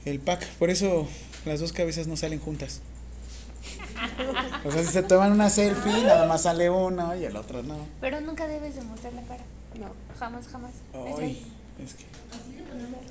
[0.06, 1.08] El pack, por eso
[1.46, 2.82] las dos cabezas no salen juntas.
[4.64, 7.76] O sea, si se toman una selfie, nada más sale uno y el otro no.
[8.02, 9.44] Pero nunca debes de mostrar la cara.
[9.80, 9.88] No.
[10.20, 10.72] Jamás, jamás.
[11.20, 11.44] Ay,
[11.84, 12.06] es que.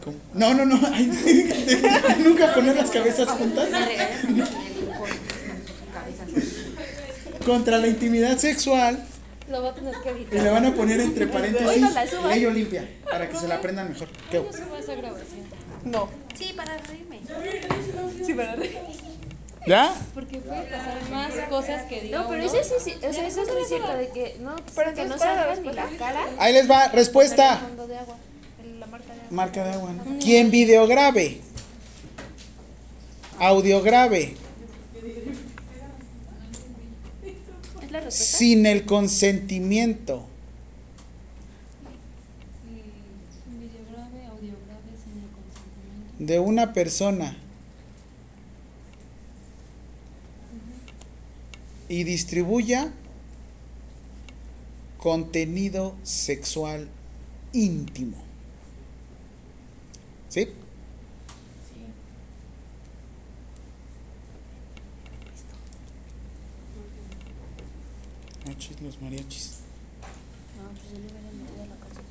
[0.05, 0.17] ¿Cómo?
[0.35, 0.81] No, no, no.
[0.93, 1.07] ay,
[2.25, 3.69] nunca poner las cabezas juntas.
[7.45, 9.05] Contra la intimidad sexual.
[9.49, 10.43] Lo voy a tener que Y editar.
[10.43, 11.83] le van a poner entre paréntesis
[12.13, 12.89] no ley Olimpia.
[13.11, 14.09] Para que se la aprendan mejor.
[14.31, 14.39] ¿Qué?
[14.39, 15.43] Subo esa grabación.
[15.85, 16.09] No.
[16.35, 17.21] Sí, para reírme.
[18.25, 18.79] Sí, para reír.
[19.67, 19.95] ¿Ya?
[20.13, 22.19] Porque puede pasar más cosas que digo.
[22.19, 24.95] No, pero eso sí, sí, o sea, eso es muy cierto de que no, Pero
[24.95, 26.27] que no entonces, ¿cuál es la salga ni la cara.
[26.39, 26.89] Ahí les va.
[26.89, 27.61] Respuesta.
[27.89, 28.17] de agua,
[28.79, 29.27] la marca de agua.
[29.31, 30.19] Marca de agua, ¿no?
[30.19, 31.41] Quien videograve,
[33.39, 34.37] audiograve,
[37.95, 38.39] la respuesta?
[38.39, 40.27] sin el consentimiento
[43.49, 46.25] Videograve, audiograve sin el consentimiento.
[46.33, 47.37] de una persona
[51.89, 52.93] y distribuya
[54.99, 56.89] contenido sexual
[57.53, 58.17] íntimo.
[60.31, 60.49] ¿Sí?
[68.47, 69.51] Los mariachis.
[70.59, 72.05] No, pues yo le hubiera metido a la canción.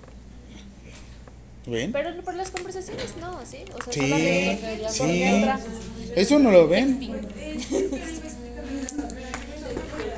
[1.68, 1.92] ¿Ven?
[1.92, 3.60] Pero por las conversaciones no, ¿sí?
[3.74, 6.12] O sea, Sí, solamente sí.
[6.16, 7.00] Eso no lo ven.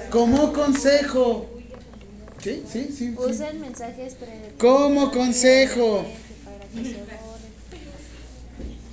[0.09, 1.49] Como consejo.
[2.41, 2.95] Sí, sí, sí.
[2.97, 3.15] sí.
[3.17, 6.05] Usen mensajes pre Como consejo.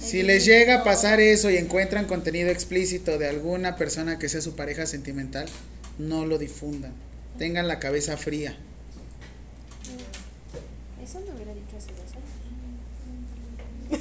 [0.01, 4.41] Si les llega a pasar eso y encuentran contenido explícito de alguna persona que sea
[4.41, 5.47] su pareja sentimental,
[5.99, 6.93] no lo difundan.
[7.39, 8.57] Tengan la cabeza fría.
[11.03, 13.91] Eso me hubiera dicho hace dos años.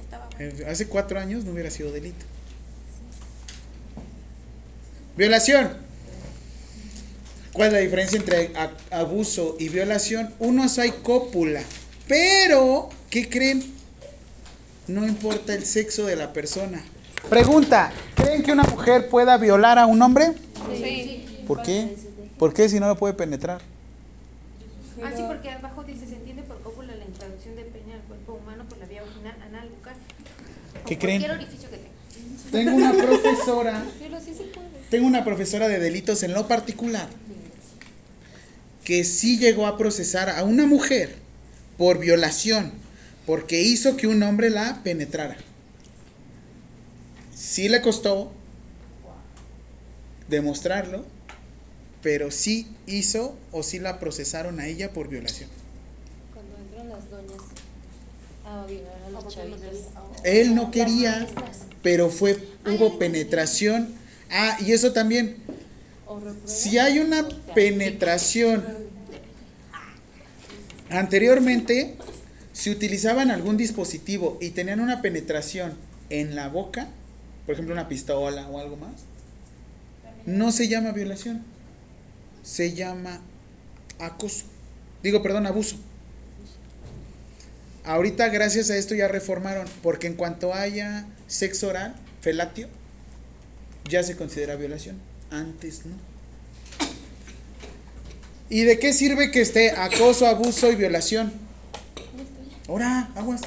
[0.00, 0.58] Estaba bueno.
[0.58, 2.24] Eh, Hace cuatro años no hubiera sido delito.
[5.16, 5.76] Violación.
[7.52, 8.50] ¿Cuál es la diferencia entre
[8.90, 10.32] abuso y violación?
[10.38, 11.62] Unos hay cópula,
[12.08, 13.62] pero ¿qué creen?
[14.88, 16.82] No importa el sexo de la persona.
[17.28, 20.32] Pregunta, ¿creen que una mujer pueda violar a un hombre?
[20.76, 21.44] Sí.
[21.46, 21.96] ¿Por qué?
[22.38, 23.60] ¿Por qué si no lo puede penetrar?
[25.02, 28.34] Ah, sí, porque abajo dice, se entiende por cópula la introducción de pene al cuerpo
[28.34, 29.94] humano por la vía vaginal, anal, bucal.
[30.86, 31.22] ¿Qué creen?
[31.22, 31.92] Cualquier orificio que tenga.
[32.50, 34.68] Tengo una profesora Pero sí se puede.
[34.90, 37.08] Tengo una profesora de delitos en lo particular
[38.84, 41.14] que sí llegó a procesar a una mujer
[41.78, 42.72] por violación,
[43.26, 45.36] porque hizo que un hombre la penetrara.
[47.42, 48.30] Sí le costó
[50.28, 51.04] demostrarlo,
[52.00, 55.50] pero sí hizo o sí la procesaron a ella por violación.
[56.32, 57.42] Cuando entran las doñas
[58.46, 59.60] a violar a los chavitos.
[60.22, 61.26] Él no quería,
[61.82, 63.92] pero fue hubo penetración.
[64.30, 65.38] Ah, y eso también.
[66.44, 68.64] Si hay una penetración
[70.90, 71.96] anteriormente,
[72.52, 75.74] si utilizaban algún dispositivo y tenían una penetración
[76.08, 76.88] en la boca,
[77.46, 78.92] por ejemplo una pistola o algo más,
[80.26, 81.42] no se llama violación,
[82.42, 83.20] se llama
[83.98, 84.44] acoso.
[85.02, 85.76] Digo, perdón, abuso.
[87.84, 92.68] Ahorita gracias a esto ya reformaron, porque en cuanto haya sexo oral, felatio,
[93.88, 94.96] ya se considera violación.
[95.30, 95.96] Antes no.
[98.48, 101.32] ¿Y de qué sirve que esté acoso, abuso y violación?
[102.68, 103.40] Ahora, aguas.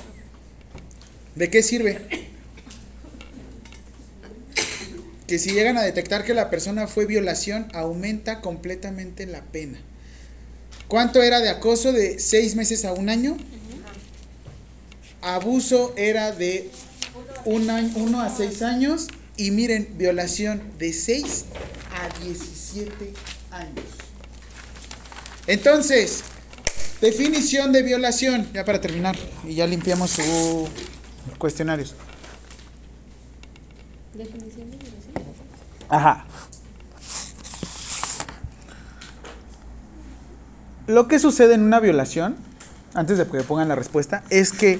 [1.35, 2.01] ¿De qué sirve?
[5.27, 9.79] Que si llegan a detectar que la persona fue violación, aumenta completamente la pena.
[10.87, 11.91] ¿Cuánto era de acoso?
[11.91, 13.37] De seis meses a un año.
[15.21, 16.69] Abuso era de
[17.43, 19.07] un año, uno a seis años.
[19.37, 21.45] Y miren, violación de 6
[21.91, 23.13] a 17
[23.51, 23.85] años.
[25.45, 26.23] Entonces,
[27.01, 30.69] definición de violación, ya para terminar, y ya limpiamos su
[31.37, 31.95] cuestionarios.
[34.13, 34.84] Definición de violación.
[35.89, 36.25] Ajá.
[40.87, 42.35] Lo que sucede en una violación,
[42.93, 44.79] antes de que pongan la respuesta, es que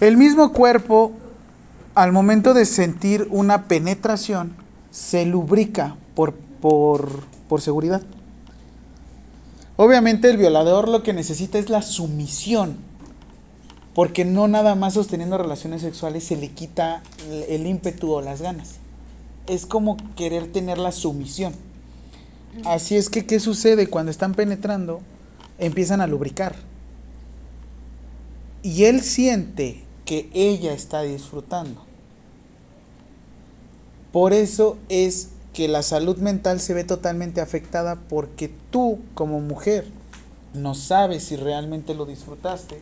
[0.00, 1.12] el mismo cuerpo,
[1.94, 4.54] al momento de sentir una penetración,
[4.90, 7.08] se lubrica por, por,
[7.48, 8.02] por seguridad.
[9.76, 12.76] Obviamente el violador lo que necesita es la sumisión,
[13.94, 18.42] porque no nada más sosteniendo relaciones sexuales se le quita el- el ímpetu o las
[18.42, 18.74] ganas.
[19.48, 21.54] Es como querer tener la sumisión.
[22.64, 23.88] Así es que, ¿qué sucede?
[23.88, 25.00] Cuando están penetrando,
[25.58, 26.56] empiezan a lubricar.
[28.62, 31.84] Y él siente que ella está disfrutando.
[34.12, 39.86] Por eso es que la salud mental se ve totalmente afectada porque tú como mujer
[40.54, 42.80] no sabes si realmente lo disfrutaste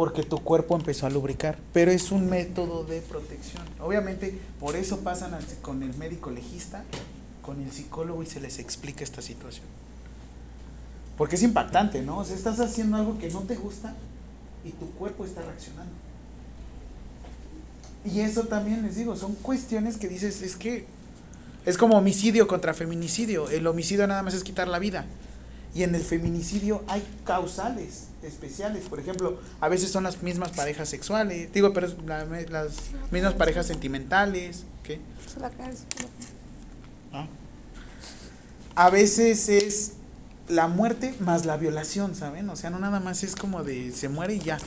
[0.00, 3.62] porque tu cuerpo empezó a lubricar, pero es un método de protección.
[3.80, 6.84] Obviamente por eso pasan con el médico legista,
[7.42, 9.66] con el psicólogo y se les explica esta situación.
[11.18, 12.16] Porque es impactante, ¿no?
[12.16, 13.94] O sea, estás haciendo algo que no te gusta
[14.64, 15.92] y tu cuerpo está reaccionando.
[18.02, 20.86] Y eso también les digo, son cuestiones que dices, es que
[21.66, 23.50] es como homicidio contra feminicidio.
[23.50, 25.04] El homicidio nada más es quitar la vida.
[25.74, 28.84] Y en el feminicidio hay causales especiales.
[28.88, 32.72] Por ejemplo, a veces son las mismas parejas sexuales, digo, pero la- las
[33.10, 34.64] mismas parejas sentimentales.
[34.82, 34.98] ¿qué?
[37.12, 37.28] ¿no?
[38.74, 39.92] A veces es
[40.48, 42.48] la muerte más la violación, ¿saben?
[42.50, 44.58] O sea, no nada más es como de se muere y ya.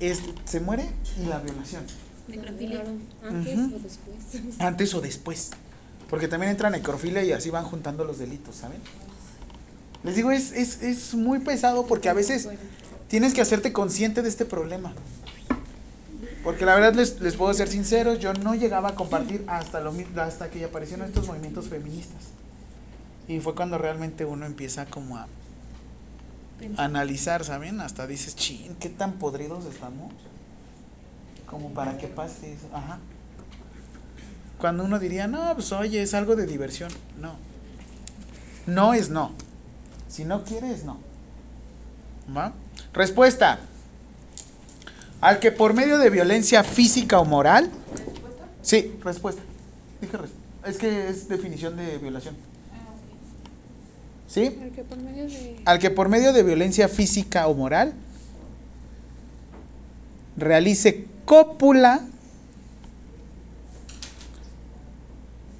[0.00, 0.90] Es se muere
[1.22, 1.82] y la violación.
[2.28, 2.82] Necrofilia.
[3.22, 3.76] Antes Ujú.
[3.76, 4.60] o después.
[4.60, 5.50] Antes o después.
[6.08, 8.80] Porque también entra necrofilia y así van juntando los delitos, ¿saben?
[10.04, 12.48] Les digo, es, es, es muy pesado porque a veces
[13.08, 14.92] tienes que hacerte consciente de este problema.
[16.42, 19.94] Porque la verdad les, les puedo ser sincero, yo no llegaba a compartir hasta, lo,
[20.16, 22.22] hasta que aparecieron estos movimientos feministas.
[23.28, 25.28] Y fue cuando realmente uno empieza como a
[26.76, 27.80] analizar, ¿saben?
[27.80, 30.12] Hasta dices, chin, ¿qué tan podridos estamos?
[31.46, 32.66] Como para que pase eso.
[32.72, 32.98] Ajá.
[34.58, 36.90] Cuando uno diría, no, pues oye, es algo de diversión.
[37.20, 37.36] No.
[38.66, 39.32] No es no.
[40.12, 40.98] Si no quieres, no.
[42.36, 42.52] ¿Va?
[42.92, 43.58] Respuesta.
[45.22, 47.70] Al que por medio de violencia física o moral.
[48.60, 49.40] Sí, respuesta.
[50.02, 50.30] Dije res-
[50.66, 52.36] Es que es definición de violación.
[54.28, 54.50] ¿Sí?
[54.50, 55.62] Porque por medio de.
[55.64, 57.94] Al que por medio de violencia física o moral
[60.36, 62.00] realice cópula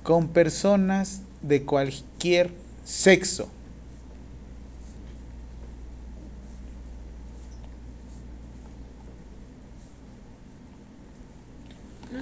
[0.03, 2.51] con personas de cualquier
[2.85, 3.49] sexo.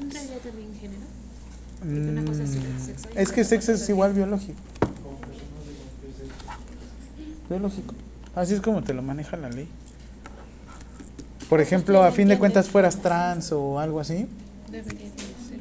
[0.00, 1.00] Entraría también género?
[1.78, 4.58] Porque una cosa es el sexo y Mm, Es que sexo cosa es igual biológico.
[7.48, 7.94] Biológico.
[8.34, 9.68] Así es como te lo maneja la ley.
[11.48, 14.26] Por ejemplo, a fin de cuentas fueras trans o algo así.
[14.70, 15.60] Debería de ser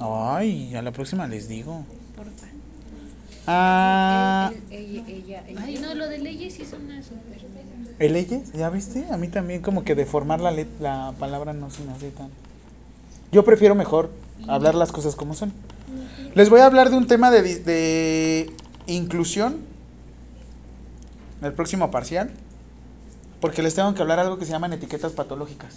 [0.00, 1.84] Ay, a la próxima les digo.
[2.16, 2.46] porfa.
[3.46, 5.62] Ah, Ella, ella, ella.
[5.62, 7.22] Ay, no, lo de leyes sí es una super.
[7.98, 8.52] ¿el leyes?
[8.54, 9.06] ¿Ya viste?
[9.12, 12.30] A mí también como que deformar la, let- la palabra no se me hace tan...
[13.32, 14.10] Yo prefiero mejor
[14.46, 15.52] hablar las cosas como son.
[16.34, 18.52] Les voy a hablar de un tema de, de
[18.86, 19.56] inclusión.
[21.40, 22.30] El próximo parcial.
[23.40, 25.76] Porque les tengo que hablar algo que se llaman etiquetas patológicas.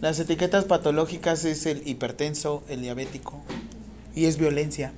[0.00, 3.40] Las etiquetas patológicas es el hipertenso, el diabético,
[4.14, 4.92] y es violencia.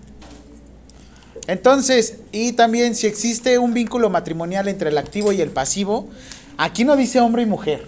[1.47, 6.09] Entonces, y también si existe un vínculo matrimonial entre el activo y el pasivo,
[6.57, 7.87] aquí no dice hombre y mujer,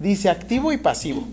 [0.00, 1.26] dice activo y pasivo.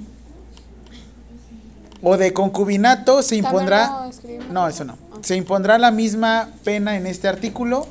[2.02, 4.10] O de concubinato se impondrá...
[4.52, 4.98] No, eso no.
[5.22, 7.88] Se impondrá la misma pena en este artículo.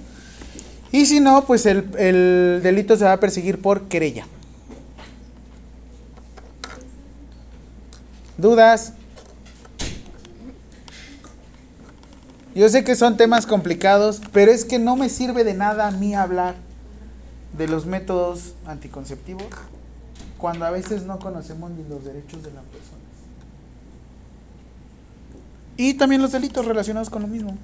[0.93, 4.27] Y si no, pues el, el delito se va a perseguir por querella.
[8.39, 8.95] ¿Dudas?
[12.55, 15.91] Yo sé que son temas complicados, pero es que no me sirve de nada a
[15.91, 16.55] mí hablar
[17.57, 19.47] de los métodos anticonceptivos
[20.39, 22.98] cuando a veces no conocemos ni los derechos de la persona.
[25.79, 27.57] Y también los delitos relacionados con lo mismo.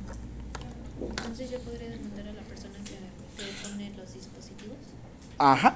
[1.10, 4.76] Entonces yo podría demandar a la persona que, que pone los dispositivos.
[5.36, 5.74] Ajá.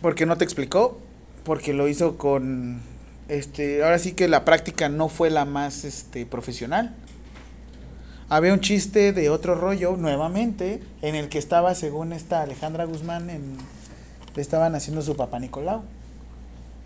[0.00, 1.00] Porque no te explicó,
[1.42, 2.80] porque lo hizo con
[3.28, 6.94] este, ahora sí que la práctica no fue la más este profesional.
[8.28, 13.30] Había un chiste de otro rollo nuevamente en el que estaba según esta Alejandra Guzmán
[13.30, 13.56] en
[14.34, 15.82] le estaban haciendo su papá Nicolau.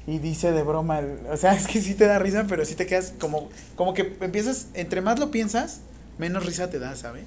[0.09, 1.01] Y dice de broma,
[1.31, 4.17] o sea, es que sí te da risa, pero sí te quedas como como que
[4.21, 5.83] empiezas entre más lo piensas,
[6.19, 7.27] menos risa te da, ¿sabes?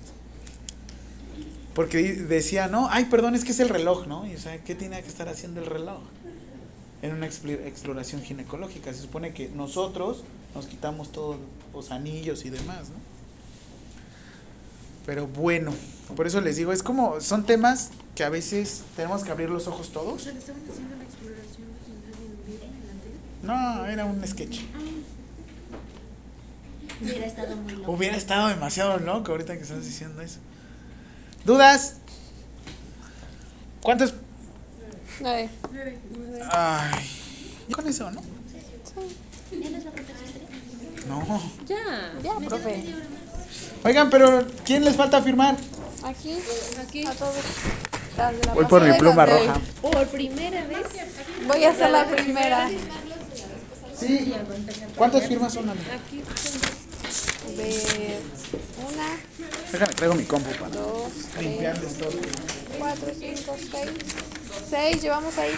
[1.73, 4.27] Porque decía, no, ay, perdón, es que es el reloj, ¿no?
[4.27, 6.01] Y o sea, ¿qué tiene que estar haciendo el reloj?
[7.01, 8.93] En una exploración ginecológica.
[8.93, 10.23] Se supone que nosotros
[10.53, 11.37] nos quitamos todos
[11.73, 13.11] los anillos y demás, ¿no?
[15.05, 15.73] Pero bueno,
[16.15, 19.67] por eso les digo, es como, son temas que a veces tenemos que abrir los
[19.67, 20.25] ojos todos.
[20.25, 23.15] ¿Le estaban haciendo la exploración vaginal en vivo en la tele?
[23.43, 24.61] No, era un sketch.
[27.01, 27.91] Hubiera estado muy loco.
[27.91, 30.39] Hubiera estado demasiado loco ahorita que estás diciendo eso.
[31.45, 31.95] ¿Dudas?
[33.81, 34.13] ¿Cuántas?
[35.19, 35.49] Nueve.
[36.51, 37.07] Ay,
[37.71, 38.21] con eso, ¿no?
[41.07, 41.41] No.
[41.67, 42.13] Ya.
[42.23, 42.85] Ya, profe.
[43.83, 45.57] Oigan, pero ¿quién les falta firmar?
[46.03, 46.37] Aquí,
[46.79, 47.05] Aquí.
[47.05, 47.35] a todos.
[48.53, 49.59] Voy por mi pluma roja.
[49.81, 50.85] Por primera vez.
[51.47, 52.69] Voy a hacer la primera.
[54.01, 54.33] Sí.
[54.95, 55.69] ¿Cuántas firmas son?
[55.69, 56.23] Aquí.
[57.55, 58.19] De
[58.91, 59.17] una,
[59.71, 62.11] Déjame, traigo mi compu para dos, limpiarles todo.
[62.79, 63.91] cuatro, cinco, seis.
[64.69, 65.51] Seis llevamos ahí.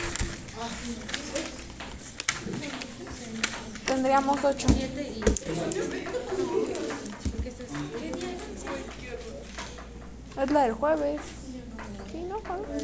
[3.86, 4.68] Tendríamos ocho.
[10.42, 11.22] Es la del jueves.
[12.12, 12.40] Sí, ¿no?
[12.40, 12.84] Jueves.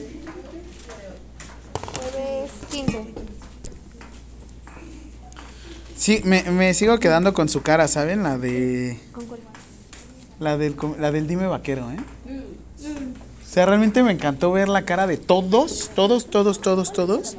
[2.11, 3.13] Jueves 15.
[5.99, 8.23] Sí, me, me sigo quedando con su cara, ¿saben?
[8.23, 8.97] La de...
[9.11, 9.41] ¿Con cuál?
[10.39, 11.97] La del, la del dime vaquero, ¿eh?
[13.45, 17.35] O sea, realmente me encantó ver la cara de todos, todos, todos, todos, todos.